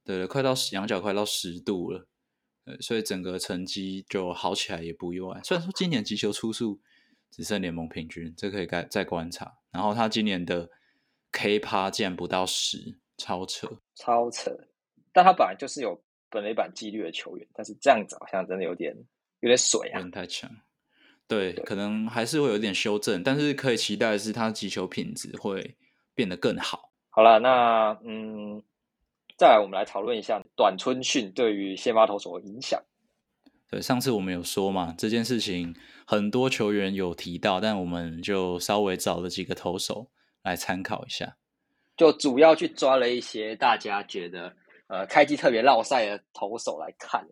[0.04, 2.06] 对快到仰角快到十度了，
[2.66, 5.40] 呃，所以整个成绩就好起来也不意外。
[5.42, 6.80] 虽然说今年击球出数
[7.30, 9.56] 只剩联盟平均，这可以再再观察。
[9.70, 10.68] 然后他今年的
[11.32, 14.50] K 趴竟然不到十，超扯，超扯。
[15.12, 15.98] 但他本来就是有
[16.28, 18.94] 本垒板纪律的球员，但是这样子好像真的有点
[19.40, 20.50] 有点水啊，太强。
[21.28, 25.76] 对，可能还是会有点修正，但是可以期待的是他击球品质会
[26.14, 26.92] 变得更好。
[27.10, 28.62] 好了，那嗯，
[29.36, 32.82] 再来我们来讨论一下短春训对于先发投手的影响。
[33.68, 35.74] 对，上次我们有说嘛，这件事情
[36.06, 40.08] 很多球员有提到，但我们就稍微找了几个投手
[40.42, 41.36] 来参考一下，
[41.96, 44.54] 就主要去抓了一些大家觉得
[44.86, 47.26] 呃开机特别绕赛的投手来看。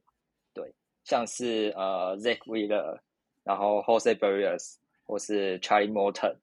[0.52, 2.98] 对，像是呃 Zach Wheeler，
[3.44, 6.36] 然后 Jose Barrios 或是 Charlie Morton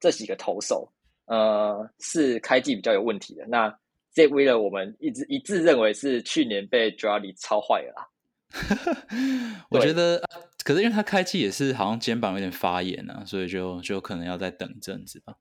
[0.00, 0.90] 这几个投手。
[1.26, 3.44] 呃，是开季比较有问题的。
[3.48, 3.76] 那
[4.16, 8.08] 这位呢，我们一直一致认为是去年被 j a l y 超坏了啦。
[9.68, 10.18] 我觉得，
[10.64, 15.34] 可是因为他开季也是好像肩膀有点发炎啊，所以就就可能要再等一阵子吧。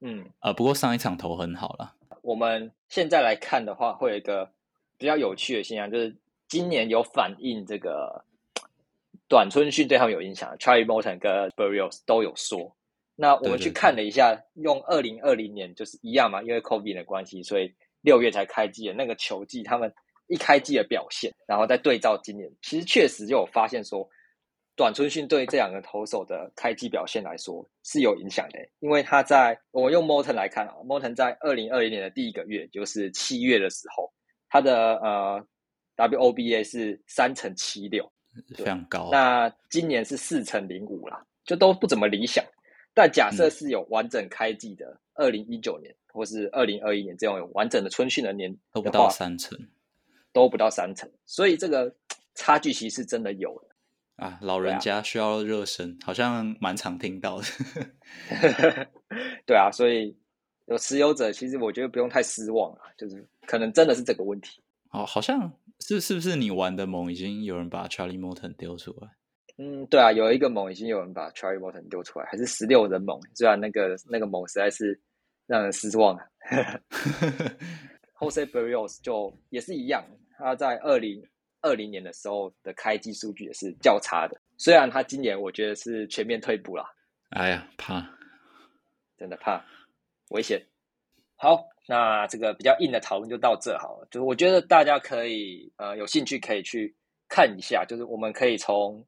[0.00, 1.94] 嗯，呃，不过上一场投很好了。
[2.22, 4.50] 我们现在来看的话，会有一个
[4.98, 6.16] 比较有趣的现象，就是
[6.48, 8.24] 今年有反映这个
[9.28, 12.76] 短春训对他们有影响，Charlie Morton 跟 Burrios 都有说。
[13.14, 17.72] 那我们去看了一下，用二零二零年就是一样嘛，因为 COVID 的关系，所以
[18.02, 19.92] 六月才开机的那个球季，他们
[20.28, 24.08] 一开机的表现，然后再对照今年，其实确实就有发现说，
[24.76, 34.12] 短春训对这两个投手的开机表现来说是有影响的，因为他在我用 Morton 来看啊，Morton 在二零二零年的第一个月，就是七月的时候，
[34.48, 35.46] 他的呃
[35.96, 38.10] WOBA 是三乘七六，
[38.56, 39.10] 非常高。
[39.12, 42.44] 那今年是四乘零五啦，就都不怎么理想。
[42.94, 49.58] 但假设是有完整开季的二零一九年或是二零二一年这种有完整的春训的年，都不到三成，
[50.32, 51.94] 都不到三成，所以这个
[52.34, 54.38] 差距其实是真的有的啊。
[54.42, 57.46] 老人家需要热身，好像蛮常听到的。
[59.46, 60.16] 对啊，所以
[60.66, 64.60] 有持有者，其实我觉得不用太失望啊，就是可能真的是这个问题。
[64.90, 69.08] 哦，好像是是不是你玩的猛已经有人把 Charlie Morton 丢出来？
[69.58, 74.98] 嗯，对啊，有一个猛已经有人把 Charlie Morton 丢出来，还是十六人猛，虽然那个那个猛实在是
[75.52, 76.24] 让人失望啊。
[78.18, 80.02] Jose Barrios 就也是一样，
[80.38, 81.22] 他在二零
[81.60, 86.84] 二零年的时候的开机数据也是较差的，虽然他今年我觉得是全面退步了。
[87.28, 88.02] 哎呀，怕，
[89.18, 89.62] 真的怕，
[90.30, 90.60] 危险。
[91.36, 96.96] 好，那这个比较硬的讨论就到这好了，就是我觉得大家可以呃有兴趣可以去
[97.28, 99.04] 看一下，就是我们可以从。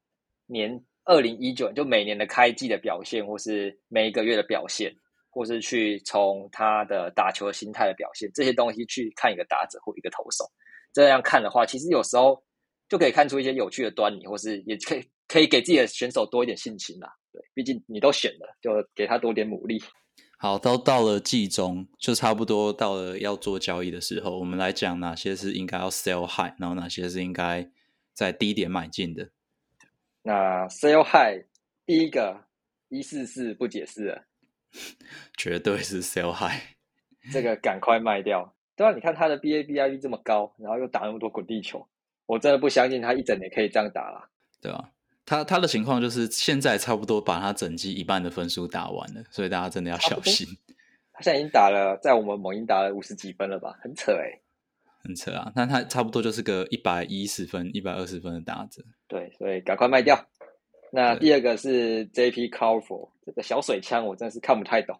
[0.47, 4.95] 年二零一九就每年的开季的表现，或是每一个月的表现，
[5.35, 10.49] 或是去从他的打球心态的表现这些东西去看一个打者或一个投手，
[10.93, 12.41] 这样看的话，其实有时候
[12.87, 17.11] 就可以看出一些有趣的端倪，或是也可以可以给自己的选手多一点信心啦。
[17.33, 19.83] 对，毕竟你都选了，就给他多点努力。
[20.37, 27.69] 好，都到了季中，就差不多到了要做交易的时候，我们来讲哪些是应该要 sell high，然后哪些是应该
[28.13, 29.29] 在低点买进的。
[30.21, 31.45] 那 sell high
[31.85, 32.45] 第一个
[32.87, 34.25] 一四四不解释了，
[35.37, 36.61] 绝对是 sell high，
[37.31, 38.53] 这个赶快卖掉。
[38.75, 41.87] 对啊，你看他的 BABIP 这么高，然后又打那么多滚地球，
[42.25, 44.29] 我真的不相信他一整年可以这样打了。
[44.61, 44.91] 对啊，
[45.25, 50.47] 他他的情况就是现在差不多把他整季一半的分数打完了，所以大家真的要小心。
[51.13, 53.77] 他现在已经打了，在我们猛鹰打了五十几分了吧？
[53.81, 54.41] 很扯哎。
[55.01, 58.83] 很扯啊，那他差不多就是个一百一十分、一百二十分的打者。
[59.07, 60.27] 对，所以赶快卖掉。
[60.95, 62.49] 那第二个是 J.P.
[62.49, 64.97] Carful 这个小水枪，我真的是看不太懂。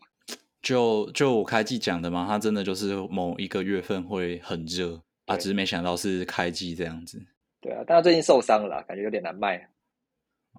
[0.61, 7.25] 就就我开季讲的嘛，它真的就是某一个月份会很热啊，只是没想到是开季这样子。
[7.61, 9.69] 对啊，但他最近受伤了，感觉有点难卖。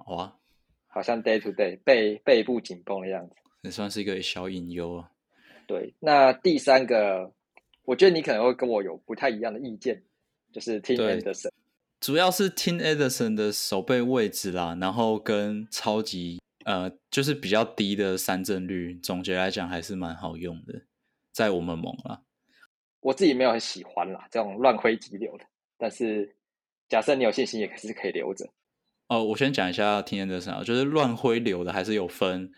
[0.07, 0.35] 哇，
[0.87, 5.11] 好像 Day to Day 背背部紧绷的样子，也算是一个小隐忧啊。
[5.67, 7.31] 对，那第三个。
[7.85, 10.03] 我觉得你可能会跟我有不太一样的意见，
[10.53, 11.53] 就是 Tim Anderson，
[12.07, 20.83] 主要是 Tim Anderson 的手背位置啦，然后跟超级呃，就是比较低的三振率，总结来讲还是蛮好用的，
[21.33, 22.23] 在我们盟啦。
[23.01, 25.47] 我自己没有很喜欢啦，这种乱挥急流的。
[25.77, 26.37] 但是
[26.89, 28.51] 假设你有信心，也是可以留着。
[29.09, 32.53] 哦，我先讲一下听 Edison 啊，就是乱挥流的还是有分，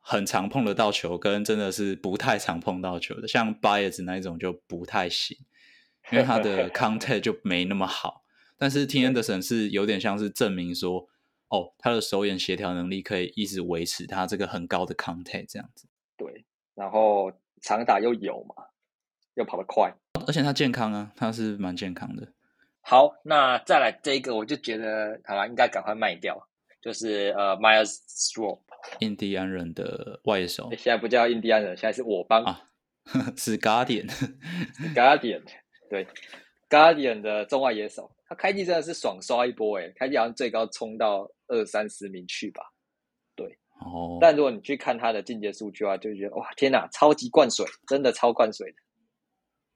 [0.00, 5.36] 很常碰得到球，跟真的是不太常碰到球的，像 Bias 那一种就不太行，
[6.10, 8.24] 因为他的 contact 就没那么好。
[8.58, 11.08] 但是 T Anderson 是有点像是证明说，
[11.48, 15.88] 哦，他的手眼协调能力可以一直维持他这个很高的 contact 这样子。
[16.16, 16.44] 对，
[16.74, 17.32] 然后
[17.62, 18.64] 长打又有嘛，
[19.34, 19.94] 又跑得快，
[20.26, 22.32] 而且他健康啊，他是蛮健康的。
[22.80, 26.48] 好，那再来这一个，我就觉得好了，应该赶快卖掉。
[26.80, 28.60] 就是呃，Miles Straw，
[29.00, 32.70] 印第安人的外野手，现在不叫印第安人，现在是我帮啊，
[33.36, 35.42] 是 Guardian，Guardian，
[35.90, 36.06] 对
[36.70, 42.62] ，Guardian 的中外野手，他开季真的是爽刷一波诶，开季好像最高冲到二三十名去吧，
[43.34, 43.46] 对，
[43.80, 48.76] 哦，但如果你去看他的进阶数据的话，就觉得哇，天哪，超级灌水，真的超灌水的。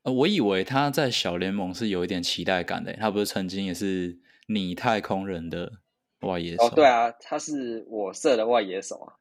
[0.03, 5.70] 呃，我以为他在小联盟是有一点期待感的，他不是曾经也是拟太空人的
[6.20, 6.66] 外野手？
[6.66, 9.14] 哦，对啊，他是我设的外野手啊。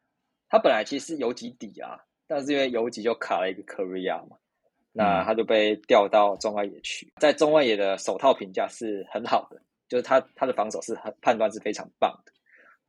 [0.49, 1.95] 他本来其实游击底啊，
[2.27, 4.35] 但是因为游击就卡了一个 Korea 嘛，
[4.91, 7.11] 那他就被调到中外野去。
[7.19, 12.31] 在中外野的手套评价是很好的，就是他他的防守是很判断是非常棒的，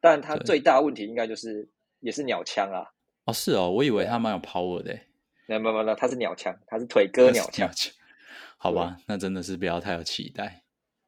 [0.00, 1.68] 但他最大问题应该就是
[2.00, 2.90] 也是鸟枪啊。
[3.24, 4.98] 哦，是哦，我以为他蛮有 power 的。
[5.46, 7.70] 没没没，他是鸟枪，他是腿哥鸟枪，
[8.56, 10.62] 好吧，那真的是不要太有期待。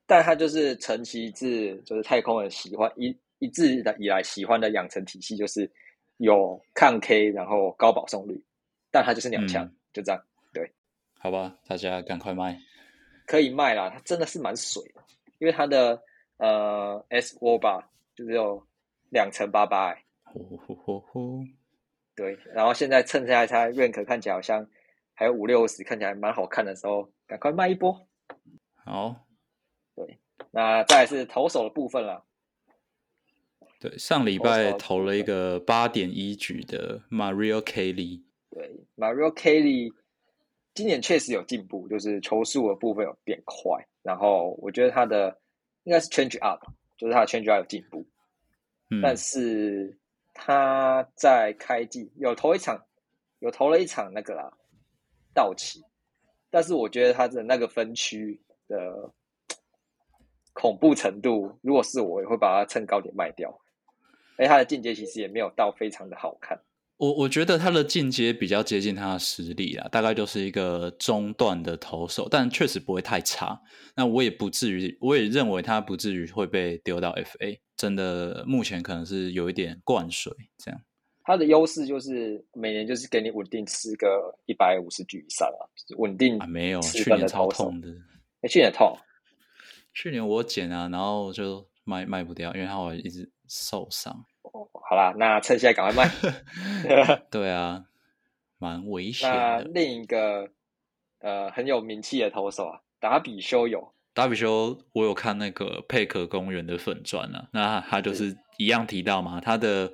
[0.07, 5.71] 但他就是成其志，就是太空人喜欢一一直的以来喜欢的养成体系，就是
[6.19, 8.43] 有抗 K，然后高保送率，
[8.91, 10.21] 但他就是鸟枪，就这样。
[11.25, 12.61] 对，好吧，大家赶快卖，
[13.27, 15.03] 可以卖啦，它真的是蛮水的，
[15.39, 15.99] 因为它的
[16.37, 18.63] 呃 S 波吧，就只有
[19.09, 20.05] 两层八八哎。
[20.25, 21.43] 呼呼呼呼。
[22.15, 24.69] 对，然后现在趁现在它 rank 看起来好像
[25.15, 28.07] 还有五六十，看起来蛮好看的时候，赶快卖一波。
[28.85, 29.25] 好，
[29.97, 30.19] 对，
[30.51, 32.23] 那再是投手的部分了。
[33.81, 38.23] 对，上礼拜投了一个八点一局的 Mario Kelly。
[38.51, 39.91] 对，Mario Kelly
[40.75, 43.73] 今年确实有进步，就是球速的部分有变快，
[44.03, 45.37] 然后我觉得他的
[45.85, 46.65] 应该是 change up，
[46.97, 48.07] 就是他的 change up 有进步，
[48.91, 49.99] 嗯但是。
[50.37, 52.77] 他在开季有投一场，
[53.39, 54.53] 有投了一场那个啦，
[55.33, 55.81] 道奇，
[56.51, 59.09] 但是我觉得他的那个分区的
[60.53, 63.57] 恐怖程度，如果是我，也会把它趁高点卖掉。
[64.39, 66.61] 哎，他的进阶其实也没有到非常的好看。
[66.97, 73.61] 我我觉得他的进阶比较接近他的实力啊，大概就是一个中段的投手，但确实不会太差。
[73.97, 77.59] 那我也不至于，我也认为他不至于会被丢到 FA。
[77.77, 80.81] 真的，目前可能是有一点灌水这样。
[81.25, 84.07] 他的优势就是每年就是给你稳定吃个
[84.47, 85.67] 一百五十局以上啊，
[85.99, 86.39] 稳定。
[86.49, 87.89] 没有，去年超痛的。
[88.43, 88.97] 哎，去年痛。
[89.93, 94.25] 去年我捡啊，然后就卖卖不掉，因为他我一直受伤。
[94.89, 96.11] 好啦，那趁现在赶快卖。
[97.31, 97.85] 对啊，
[98.59, 99.65] 蛮危险的。
[99.75, 100.51] 另一个
[101.21, 103.93] 呃很有名气的投手啊，达比修有。
[104.13, 109.93] 达比修，我有看那个佩克公园的粉砖啊，那他就是一样提到嘛，他的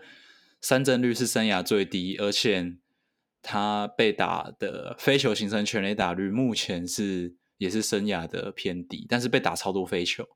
[0.61, 2.77] 三振率是生涯最低，而且
[3.41, 10.29] 他被打的飞球形成全垒打率目前是也是生涯的偏低，但是被打超多飞球，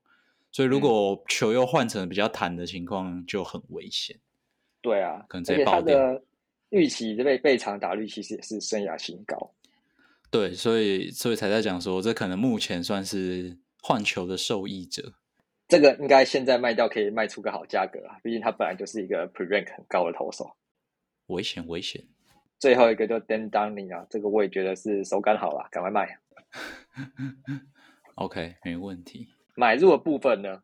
[0.55, 4.17] 所以如果球又换成比较弹的情况就很危险。
[4.81, 6.21] 对啊，可能直接爆掉。
[6.69, 9.51] 预期被被长打率其实也是生涯新高。
[10.31, 13.57] 对，所以所以才在讲说，这可能目前算是。
[13.87, 15.13] 换球的受益者，
[15.67, 18.17] 这个应该现在卖掉可以卖出个好价格啊！
[18.23, 20.55] 毕竟他本来就是一个 pre rank 很高的投手，
[21.27, 22.03] 危险危险。
[22.57, 26.17] 最后一个就 Dan Dunning 啊，这个我也觉得是手感好了，赶快卖。
[28.15, 29.27] OK，没问题。
[29.55, 30.61] 买入的部分呢？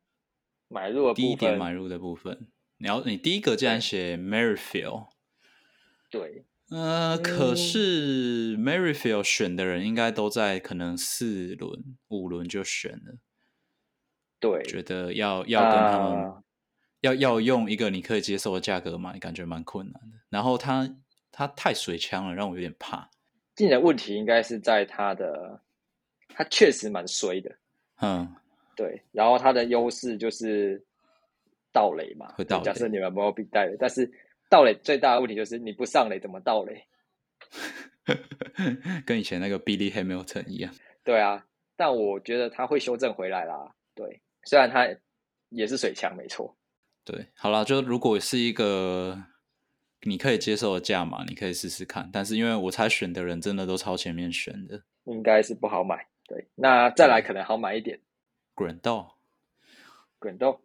[0.67, 5.07] 买入的第一点买入的部分，你要你第一个竟然写 Maryfield，
[6.09, 6.45] 对。
[6.69, 13.17] 呃，可是 Maryfield 选的人应该都在可能四轮、五轮就选了。
[14.39, 16.33] 对，觉得要要跟他们
[17.01, 20.17] 要要用一个你可以接受的价格买，感觉蛮困难的。
[20.29, 20.95] 然后他
[21.29, 23.09] 他太水枪了，让我有点怕。
[23.53, 25.61] 今年的问题应该是在他的，
[26.29, 27.57] 他确实蛮衰的。
[27.97, 28.33] 嗯，
[28.75, 29.01] 对。
[29.11, 30.83] 然后它的优势就是
[31.71, 32.61] 盗垒嘛，会盗。
[32.61, 34.11] 假设你们没有比带的，但是。
[34.51, 36.85] 盗垒最大的问题就是你不上垒怎么盗垒？
[39.07, 40.73] 跟以前那个 Billy Hamilton 一样。
[41.05, 41.45] 对啊，
[41.77, 43.73] 但我觉得他会修正回来啦。
[43.95, 44.85] 对，虽然他
[45.51, 46.53] 也是水枪，没错。
[47.05, 49.17] 对，好啦，就如果是一个
[50.01, 52.09] 你可以接受的价码，你可以试试看。
[52.11, 56.05] 但是因为我猜选的人真的都超前面选的，应该是不好买。
[56.27, 57.97] 对，那再来可能好买一点。
[58.61, 59.11] 滚豆，
[60.19, 60.61] 滚豆，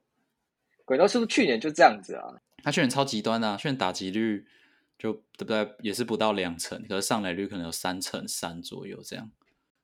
[0.84, 2.40] 滚豆是不是去年就这样子啊？
[2.62, 4.46] 他去年超极端啊，去年打击率
[4.98, 5.74] 就对不对？
[5.80, 9.30] 也是不到两成，可是上垒率可能有三成三左右这样。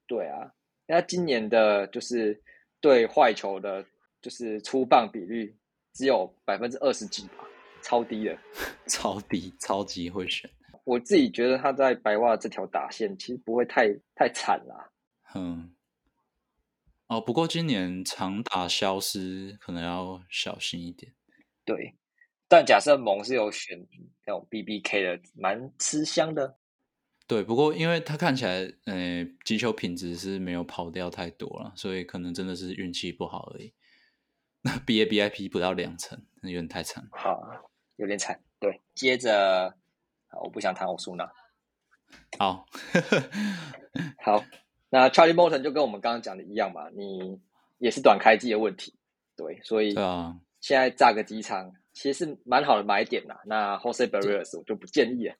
[0.06, 0.52] 对啊，
[0.86, 2.42] 那今年的就是
[2.80, 3.84] 对坏球的，
[4.20, 5.56] 就是出棒比率
[5.94, 7.44] 只有百分之二十几吧，
[7.82, 8.38] 超低的，
[8.86, 10.50] 超低，超级会选。
[10.84, 14.90] 我自己觉得他在白袜这条打线其实不会太太惨啦。
[15.34, 15.72] 嗯，
[17.12, 21.12] 哦，不过今年长打消失，可能要小心一点。
[21.62, 21.94] 对，
[22.48, 23.86] 但假设蒙是有选
[24.24, 26.56] 那种 B B K 的，蛮吃香的。
[27.26, 33.74] 对，不过因为他看起来，呃，击球品质是没有跑掉太多了，所以可能真的是运气不好而已。
[34.64, 37.06] 那 B A B I P 不到两成，那有点太惨。
[37.12, 38.42] 好，有点惨。
[38.58, 39.76] 对，接着，
[40.42, 41.28] 我不想谈我输呢。
[42.38, 42.64] 好，
[44.24, 44.42] 好。
[44.94, 47.40] 那 Charlie Morton 就跟我们刚刚讲的一样嘛，你
[47.78, 48.92] 也是短开机的问题，
[49.34, 53.36] 对，所以啊，现在炸个机场其实是蛮好的买点呐。
[53.46, 55.34] 那 Jose Barrios 我就不建议了。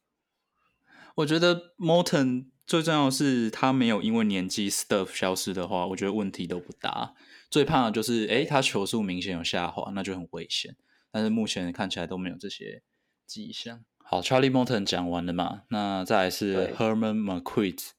[1.16, 7.14] 我觉得 Morton 最重要的是他没有因为年纪 stuff 消失的话，我觉得问题都不大。
[7.50, 10.74] 最怕的就是，哎，他球速明显有下滑，那就很危险。
[11.11, 12.82] 但是目前看起来都没有这些
[13.26, 13.84] 迹象。
[13.98, 15.64] 好，Charlie Morton 讲完了嘛？
[15.68, 17.90] 那再来是 Herman McQueen。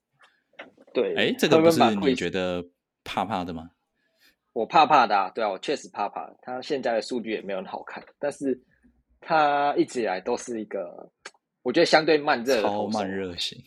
[0.94, 2.64] 对，哎，这个不是你觉得
[3.04, 3.72] 怕怕的吗？
[4.54, 6.32] 我怕怕的，啊对啊，我确实怕怕。
[6.42, 8.62] 他现在的数据也没有很好看，但是
[9.20, 11.12] 他一直以来都是一个，
[11.64, 13.60] 我觉得相对慢热的超慢热型。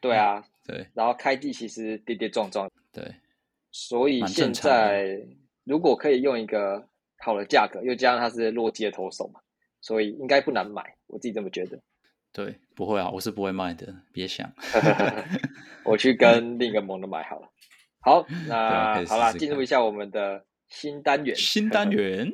[0.00, 0.86] 对啊， 对。
[0.94, 3.04] 然后开季其实跌跌撞撞，对。
[3.72, 5.20] 所以现在
[5.64, 6.82] 如果可以用一个
[7.18, 9.40] 好的价格，又加上他是落地的投手嘛，
[9.82, 11.78] 所以应该不难买，我自己这么觉得。
[12.32, 14.52] 对，不会啊，我是不会卖的，别想。
[15.84, 17.48] 我去跟另一个盟的买好了。
[18.00, 21.34] 好， 那好了，进入一下我们的新单元。
[21.34, 22.32] 新单元，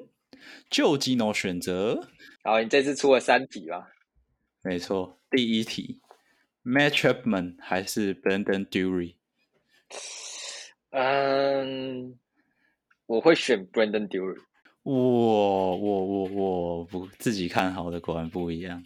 [0.70, 2.08] 旧技能选择。
[2.44, 3.88] 好，你这次出了三题吧？
[4.62, 6.00] 没错，第一题
[6.64, 9.14] ，Matt Chapman 还是 Brandon Dury？
[10.90, 12.18] 嗯，
[13.06, 14.36] 我会选 Brandon Dury。
[14.82, 18.84] 我我我我不自己看好的，果然不一样。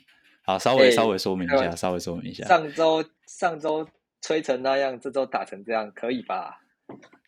[0.50, 2.44] 好，稍微稍微说明一下，稍微说明一下。
[2.46, 3.86] 上周上周
[4.20, 6.60] 吹成那样，这周打成这样，可以吧？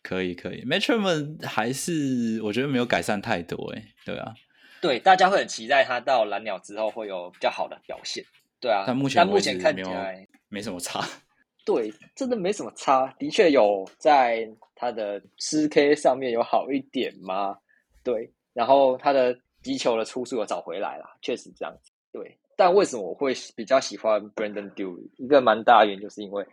[0.01, 0.61] 可以，可以。
[0.65, 4.33] m a t r m a n 还是我觉得没有改善太多，哎，对啊，
[4.81, 8.25] 对，大家会很期待他到蓝鸟之后会有比较好的表现，
[8.59, 8.83] 对啊。
[8.85, 11.01] 但目前目前看起来没什么差。
[11.65, 14.45] 对，真的没什么差，的确有在
[14.75, 17.57] 他的四 K 上面有好一点吗？
[18.03, 22.37] 对，然后他的击球的出速有找回来了，确实这样子，对。
[22.55, 25.09] 但为什么我会比较喜欢 Brandon Dewey？
[25.17, 26.45] 一个蛮大的原因就是因为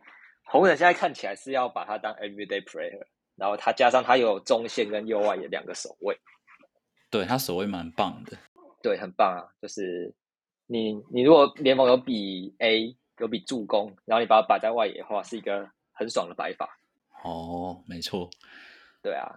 [0.45, 3.05] 红人现在看起来是要把他当 everyday player，
[3.37, 6.19] 然后他加上他有中线跟右外野两个守卫，
[7.11, 8.37] 对他守卫蛮棒的，
[8.83, 9.47] 对，很棒啊！
[9.61, 10.15] 就是
[10.67, 16.79] 你你如果联盟有比 A 有比助攻，然后你把它摆在外野的话，是一个很爽的摆法。
[17.23, 18.31] 哦，没错，
[19.03, 19.29] 对啊。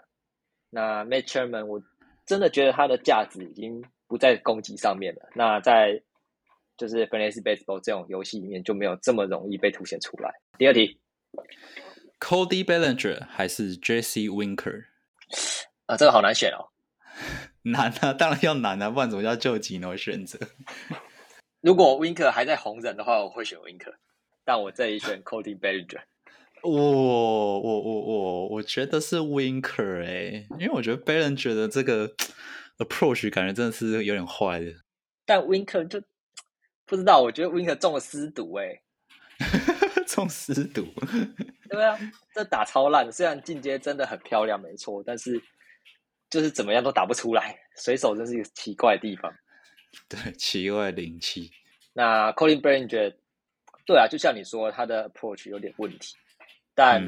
[0.70, 1.84] 那 Matt Sherman，我
[2.26, 5.30] 真的觉得他的价值已经不在攻击上面了。
[5.36, 6.02] 那在
[6.84, 10.30] 就是 Fantasy Baseball 这种游戏里面就没有这么容易被凸显出来。
[10.58, 11.00] 第二题
[12.20, 14.88] ，Cody Bellinger 还是 Jesse Winker？
[15.86, 16.76] 啊，这个好难选哦。
[17.64, 19.96] 难啊，当然要难啊，不然怎么叫救急呢？
[19.96, 20.38] 选择。
[21.64, 23.94] 如果 Winker 还在红人的话，我会选 Winker，
[24.44, 26.02] 但我这里选 Cody Bellinger。
[26.64, 32.14] 我我我我我觉得是 Winker 哎，因为我觉得 Bellinger 的这个
[32.80, 34.74] approach 感觉真的是有点坏的。
[35.26, 36.04] 但 Winker 就。
[36.94, 38.80] 不知道，我觉得 Winker 中了尸毒哎，
[40.06, 40.86] 中尸毒，
[41.68, 41.98] 对啊，
[42.36, 45.42] 这打超烂，虽然进阶真的很漂亮，没错，但是
[46.30, 49.34] 就是怎么样都打不出来，水手真是一个奇怪的地方。
[50.08, 51.52] 对，奇怪灵气。
[51.94, 53.18] 那 Colin b r a n 觉得
[53.88, 56.16] 对啊，就像你说，他的 approach 有点问题，
[56.76, 57.02] 但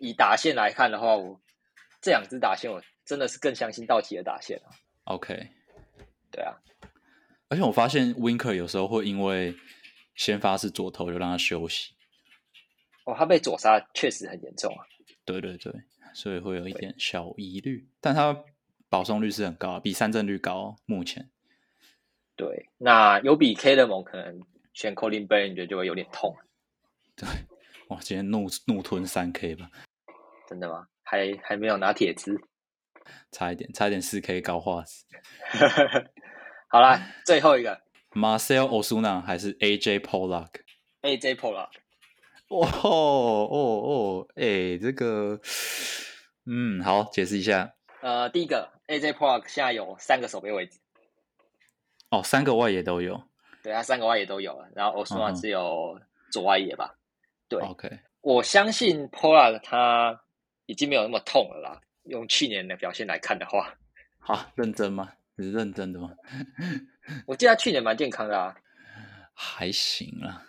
[0.00, 1.40] 以打线来看的话，我
[2.02, 4.74] 这两支打线，我真的是更相信道奇的打线啊。
[5.04, 5.48] OK，
[6.32, 6.52] 对啊。
[7.50, 9.54] 而且我发现 Winker 有时候会因为
[10.14, 11.92] 先发是左投，就让他休息。
[13.04, 14.86] 哦，他被左杀确实很严重啊。
[15.24, 15.72] 对对对，
[16.14, 18.44] 所以会有一点小疑虑，但他
[18.88, 20.76] 保送率是很高，比三振率高。
[20.86, 21.28] 目前，
[22.36, 24.40] 对，那有比 K 的盟可能
[24.72, 26.36] 选 Colin b e n 觉得就会有点痛。
[27.16, 27.28] 对，
[27.88, 29.68] 哇，今天怒怒吞三 K 吧？
[30.48, 30.86] 真的吗？
[31.02, 32.40] 还还没有拿铁汁？
[33.32, 35.04] 差一点，差一点四 K 高画质。
[36.72, 37.80] 好啦，最后一个
[38.12, 41.70] ，Marcel Osuna 还是 AJ Pollock？AJ Pollock，
[42.48, 45.40] 哦哦哦，哎，这个，
[46.46, 47.74] 嗯，好，解释一下。
[48.02, 50.78] 呃，第一个 AJ Pollock 现在有三个守备位置，
[52.10, 53.20] 哦，三个外野都有。
[53.64, 56.00] 对，他三个外野都有了，然后 o s u n a 只有
[56.30, 56.94] 左外野吧？
[57.48, 57.98] 对，OK。
[58.20, 60.20] 我相信 Pollock 他
[60.66, 61.80] 已经没有那么痛了啦。
[62.04, 63.74] 用去年的表现来看的话，
[64.20, 65.12] 好认真吗？
[65.40, 66.10] 你是认真的吗？
[67.26, 68.54] 我记得他去年蛮健康的啊，
[69.32, 70.44] 还行啊，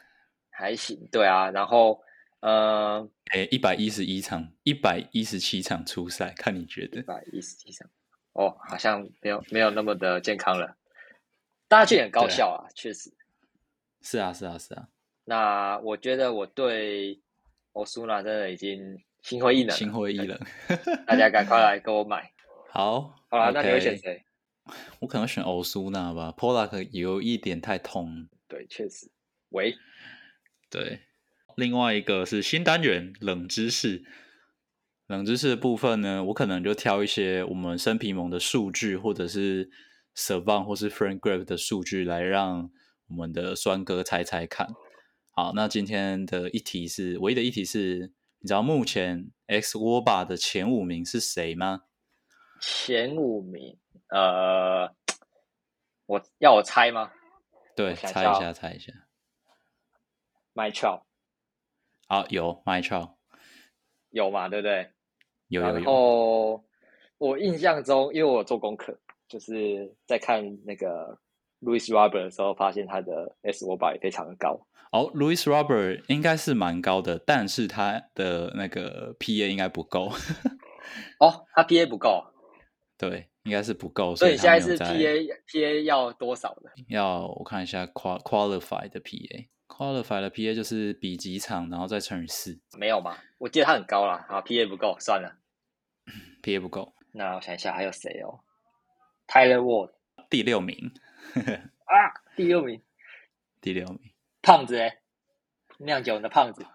[0.49, 1.07] 还行。
[1.11, 2.03] 对啊，然后
[2.41, 6.99] 呃，哎，一百一十一场，一百一十七场初赛，看你觉得？
[6.99, 7.89] 一百一十七场，
[8.33, 10.75] 哦，好像没有没有那么的健康了。
[11.69, 13.13] 大家去年高效啊，确实。
[14.01, 14.89] 是啊，是啊，是啊。
[15.23, 17.21] 那我觉得我对
[17.71, 20.37] 欧苏娜真的已经心灰意冷，心灰意冷。
[21.07, 22.29] 大家赶快来给我买。
[22.73, 24.25] 好，好了，那你会选谁？
[24.99, 28.27] 我可能选欧苏娜吧，Polak 有一点太痛。
[28.47, 29.11] 对，确实。
[29.49, 29.75] 喂，
[30.69, 31.01] 对。
[31.55, 34.03] 另外一个是新单元冷知识，
[35.07, 39.69] 冷知识的部分呢，我可能就挑一些我们生皮盟的数据，或者是。
[40.13, 42.69] s e r v a n 或是 Frank Grave 的数据来让
[43.07, 44.67] 我们的酸哥猜猜看。
[45.29, 51.83] 好，那今天的一题是唯一的一题是，你知道目前 X Warba 的前五名是谁吗？
[52.59, 53.77] 前五名，
[54.11, 54.93] 呃，
[56.05, 57.11] 我要我猜吗？
[57.75, 58.91] 对，猜一下，猜一下。
[60.53, 61.03] My Child。
[62.07, 63.15] 好，有 My Child。
[64.09, 64.49] 有嘛？
[64.49, 64.91] 对不对？
[65.47, 65.73] 有有有。
[65.75, 66.63] 然后
[67.17, 68.99] 我印象中，因为我做功课。
[69.29, 71.17] 就是在看那个
[71.61, 74.67] Louis Robert 的时候，发现他的 S 五百非常的高。
[74.91, 80.11] 哦，Louis Robert 应该是蛮高的，但是他的那个 PA 应该不够。
[81.19, 82.25] 哦，他 PA 不够。
[82.97, 84.15] 对，应该是不够。
[84.15, 86.69] 所以现在是 PA PA 要多少呢？
[86.87, 92.59] 要我看一下 qual qualified 的 PA，qualified 的 PA 就是比几场，然后再乘以四。
[92.77, 93.17] 没有吗？
[93.39, 94.25] 我记得他很高了。
[94.27, 95.37] 好，PA 不够，算了。
[96.43, 96.93] PA 不够。
[97.13, 98.39] 那我想一下还有谁哦
[99.27, 99.91] ？Tyler Ward
[100.29, 100.91] 第六名
[101.35, 101.93] 啊，
[102.37, 102.81] 第六名，
[103.59, 103.99] 第六名，
[104.41, 104.99] 胖子哎，
[105.79, 106.65] 酿酒的胖子，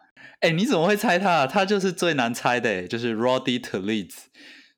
[0.40, 1.46] 哎，你怎么会猜他？
[1.46, 4.30] 他就是最难猜的，就是 Roddy t l e d s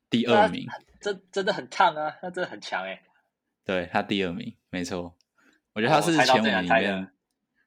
[0.09, 0.65] 第二名，
[0.99, 3.01] 真真的很烫啊，他真的很强哎，
[3.63, 5.15] 对他第二名，没错，
[5.73, 7.11] 我觉得他是前五里面，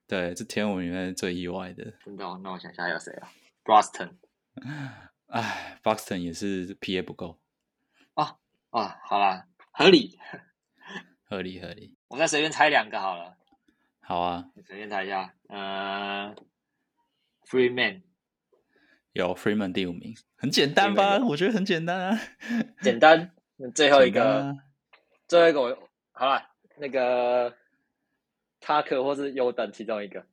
[0.07, 1.83] 对，这前五里面最意外的。
[2.03, 2.23] 真的？
[2.43, 3.29] 那我想想还有谁啊
[3.63, 4.11] ？Boston，
[5.27, 7.39] 哎，Boston 也是 PA 不够
[8.13, 8.37] 啊
[8.71, 9.47] 啊，好啦。
[9.71, 10.19] 合理，
[11.25, 11.97] 合理，合理。
[12.09, 13.35] 我再随便猜两个好了。
[14.01, 15.33] 好啊，你随便猜一下。
[15.47, 16.35] 呃
[17.47, 18.03] ，Freeman
[19.13, 21.19] 有 Freeman 第五名，很简单吧？
[21.29, 22.19] 我觉得很简单啊。
[22.81, 23.31] 简单。
[23.73, 24.57] 最后一个，
[25.27, 27.55] 最后一个，我好了，那个
[28.59, 30.25] Tucker 或是优等其中一个。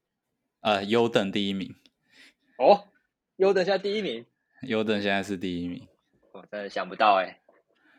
[0.63, 1.77] 呃，优等第一名。
[2.59, 2.89] 哦，
[3.37, 4.27] 优等现在第一名。
[4.63, 5.87] 优等现在是第一名。
[6.33, 7.41] 我真的想不到哎。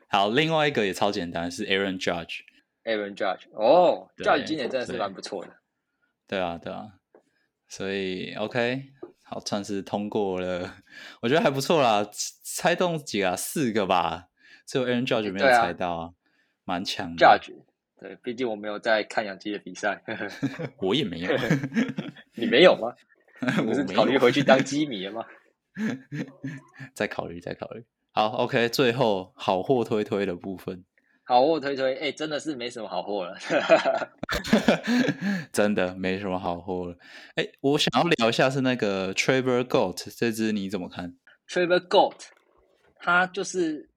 [0.07, 2.41] 好，另外一个也超简单，是 Aaron Judge。
[2.83, 5.55] Aaron Judge，哦，Judge 今年真的是蛮不错的。
[6.27, 6.93] 对啊，对啊，
[7.67, 8.85] 所以 OK，
[9.31, 10.75] 好，算是通过了，
[11.21, 12.05] 我觉得还不错啦。
[12.43, 13.37] 猜中几个？
[13.37, 14.27] 四个吧，
[14.67, 16.11] 只有 Aaron Judge 没有猜到啊，
[16.65, 17.25] 蛮强的。
[17.25, 17.53] Judge，
[17.97, 20.03] 对，毕竟我没有在看养鸡的比赛，
[20.79, 21.31] 我也没有。
[22.35, 22.93] 你没有吗？
[23.65, 25.25] 我是考虑回去当鸡迷了吗？
[26.93, 27.85] 再考虑，再考虑。
[28.11, 30.83] 好，OK，最后好货推推的部分。
[31.31, 33.37] 好货推推，哎，真的是没什么好货了，
[35.53, 36.97] 真的没什么好货了。
[37.35, 41.15] 哎，我想要聊一下是那个 Trevor Goat 这只你怎么看
[41.47, 42.17] ？Trevor Goat，
[42.99, 43.89] 他就是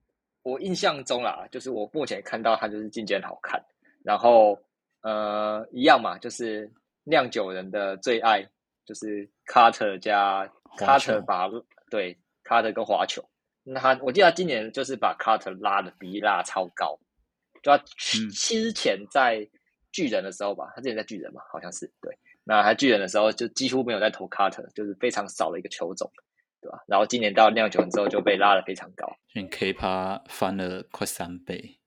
[0.43, 3.61] 我印象中啦，就是我目前看到他就是进阶好看，
[4.01, 4.57] 然后
[5.01, 6.71] 呃一样嘛，就是
[7.03, 8.47] 酿酒人的最爱
[8.85, 11.49] 就是 Carter 加 Carter 把
[11.89, 13.21] 对 Carter 跟滑球。
[13.65, 16.97] 那他，我记得他今年就是把 Carter 拉的比拉超高，
[17.65, 17.83] 就他
[18.31, 19.47] 之前在
[19.91, 22.15] 巨人的时候吧，他之前在巨人嘛，好像是对。
[22.43, 26.11] 那他巨人的时候就几乎没有在投 Carter，就是非常少的一个球种，
[26.61, 26.83] 对吧？
[26.85, 31.79] 然后今年到酿酒之后就被拉的非常高，你 K 趴翻了快三倍，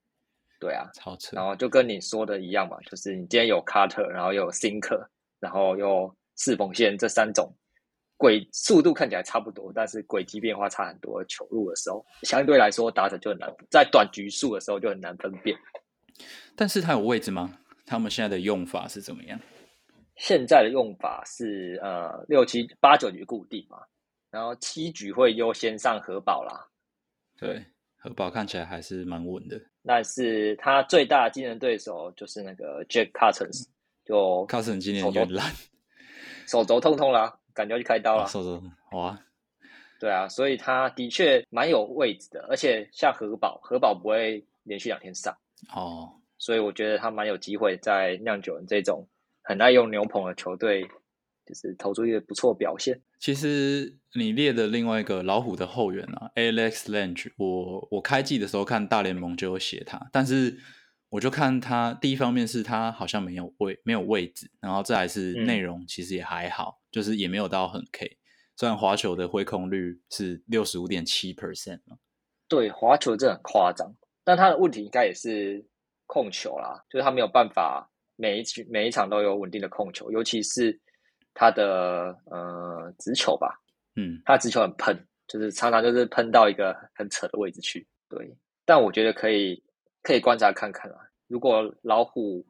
[0.58, 1.36] 对啊，超扯。
[1.36, 5.06] 然后就跟你说的一样嘛，就是你今天有 Carter，然后又有 Sinker，
[5.38, 7.54] 然后又四缝线这三种。
[8.18, 11.24] 轨速度看起来差不多，但是轨迹变化差很多。
[11.24, 15.56] 球路的时候，相对来说打者就很难，在短局数的时候就很难分辨。
[16.54, 17.58] 但是它有位置吗？
[17.86, 19.40] 他们现在的用法是怎么样？
[20.16, 23.78] 现在的用法是呃六七八九局固定嘛，
[24.32, 26.68] 然后七局会优先上核保啦。
[27.38, 27.64] 对，
[27.96, 29.56] 核保看起来还是蛮稳的。
[29.84, 33.48] 但是他最大的竞争对手就是那个 Jack Carter，
[34.04, 35.54] 就 Carter 今年有点烂，
[36.48, 37.37] 手肘痛痛啦。
[37.58, 38.26] 感觉要去开刀了。
[38.28, 39.18] 受受哇，
[39.98, 45.36] 对啊，所以他的确蛮有位置的，而且像核保，核保不会连续两天上，
[45.74, 49.08] 哦，所以我觉得他蛮有机会在酿酒人这种
[49.42, 50.84] 很爱用牛棚的球队，
[51.44, 53.00] 就是投出一个不错表现。
[53.18, 60.56] 其实你列的另外一个老虎的后援啊，Alex Lange，我我开季的时候看大联盟就有写他，但是
[61.08, 68.18] 我就看他第一方面是他好像没有位没有位置，然后再来是嗯内容其实也还好，就是也没有到很 K。
[68.56, 71.96] 虽然滑球的挥空率是六十五点七 percent 嘛，
[72.48, 73.88] 对，滑球真的很夸张，
[74.24, 75.64] 但他的问题应该也是
[76.06, 80.76] 控球啦，就是他没有办法每一局每一场都有稳定的控球，尤其是
[81.34, 83.62] 他的呃直球吧，
[83.94, 87.86] 嗯，他直球很喷，就是常常就是喷到一个很扯的位置去。
[88.08, 89.62] 对，但我觉得可以
[90.02, 90.98] 可以观察看看啦。
[91.28, 92.44] 如果老虎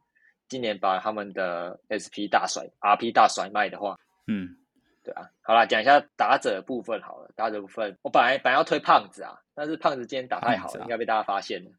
[0.48, 3.98] 今年把他们的 SP 大甩 RP 大甩卖的话，
[4.28, 4.56] 嗯，
[5.02, 7.30] 对啊，好啦，讲一下打者的部分好了。
[7.34, 11.70] 打者部分，我本来本来要推胖子啊，但是胖子今天打太好了，应该被大家发现了。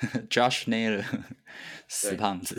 [0.28, 1.04] Josh Naylor
[1.88, 2.56] 死胖子，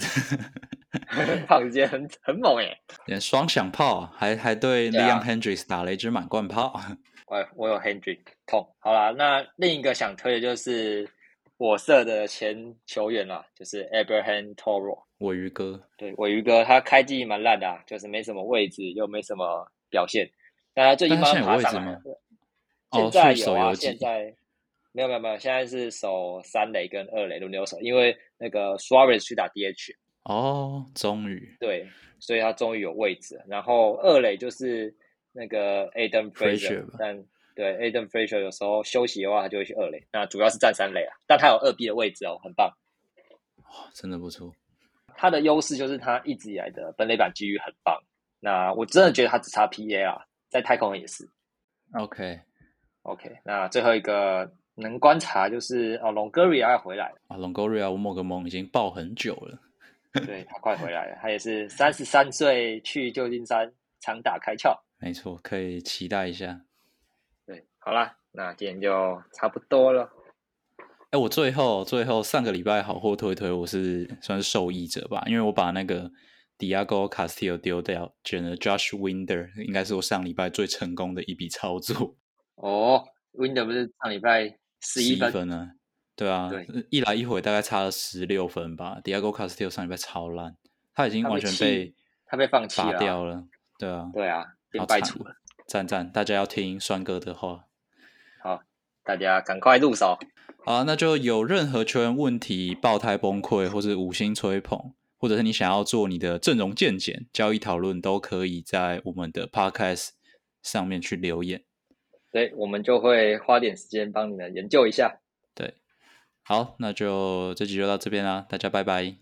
[1.46, 2.76] 胖子今天很很猛诶、
[3.06, 6.80] 连双响炮啊，还还对 Leon Hendricks 打了一支满贯炮，
[7.28, 8.74] 我我有 Hendrick 痛。
[8.80, 11.08] 好啦，那另一个想推的就是
[11.58, 15.04] 我社的前球员啦，就是 Abraham Toro。
[15.20, 20.30] 尾鱼哥，对，尾鱼哥他开机蛮烂的、啊，就是没什么位置，又没什么表现。
[20.74, 22.00] 但他最近慢慢爬上来
[22.92, 24.36] 现在有啊，现在
[24.92, 31.88] 没有没有没有，现在是守三垒跟二垒轮流守，因为那个 Suarez 去打 DH，哦，终于对，
[32.20, 33.42] 所以他终于有位置。
[33.48, 34.96] 然后二垒就是
[35.32, 37.26] 那个 Adam 吧但
[37.58, 40.06] 对 Adam Frazier 有时候休息的话，他就会去二垒。
[40.14, 42.72] 那主要是站三垒啊，但他有二 B 的位置哦，很棒。
[43.64, 44.54] 哇真的不错。
[45.16, 48.00] 他的优势就是他一直以来的本垒板机遇很棒。
[48.40, 51.28] 那我真的觉得他只差 PA 啊，在太空人也是。
[51.94, 59.60] OK，OK，那最后一个能观察就是哦，Longoria 要回来了，啊，Longoria 我某个梦已经爆很久了。
[60.26, 64.78] 对他快回来了，他也是三十三岁去旧金山长打开窍。
[65.00, 66.62] 没错，可以期待一下。
[67.88, 70.12] 对，好啦，那今天就差不多了。
[71.12, 76.12] 哎，我最后最后上个礼拜好货推推，我是算是受益者吧，因为我把那个
[76.58, 82.18] Diago Castillo 丢掉，选了 Josh Winder，应该是我上礼拜最成功的一笔操作。
[82.56, 85.72] 哦，Winder 不是上礼拜十一11分，分呢？
[86.18, 89.00] 对啊，对一来一回大概差了十六分吧。
[89.02, 90.58] Diago Castillo 上礼拜超烂，
[90.94, 93.46] 他已经完全被他被放弃掉了。
[93.80, 95.34] 对啊，对啊，变好惨败处了。
[95.68, 97.67] 赞赞，大家要听酸哥的话。
[99.08, 100.18] 好，大家赶快入手。
[100.66, 110.10] 好，那就有任何球员问题、爆胎崩溃，或是五星吹捧，或者是你想要做你的阵容见解、交易讨论，都可以在我们的 Podcast
[110.62, 111.64] 上面去留言。
[112.32, 115.22] 对，我们就会花点时间帮你们研究一下。
[115.56, 115.76] 对，
[116.44, 119.16] 好，那就这集就到这边啦，大家拜拜。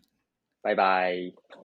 [0.62, 1.65] 拜拜。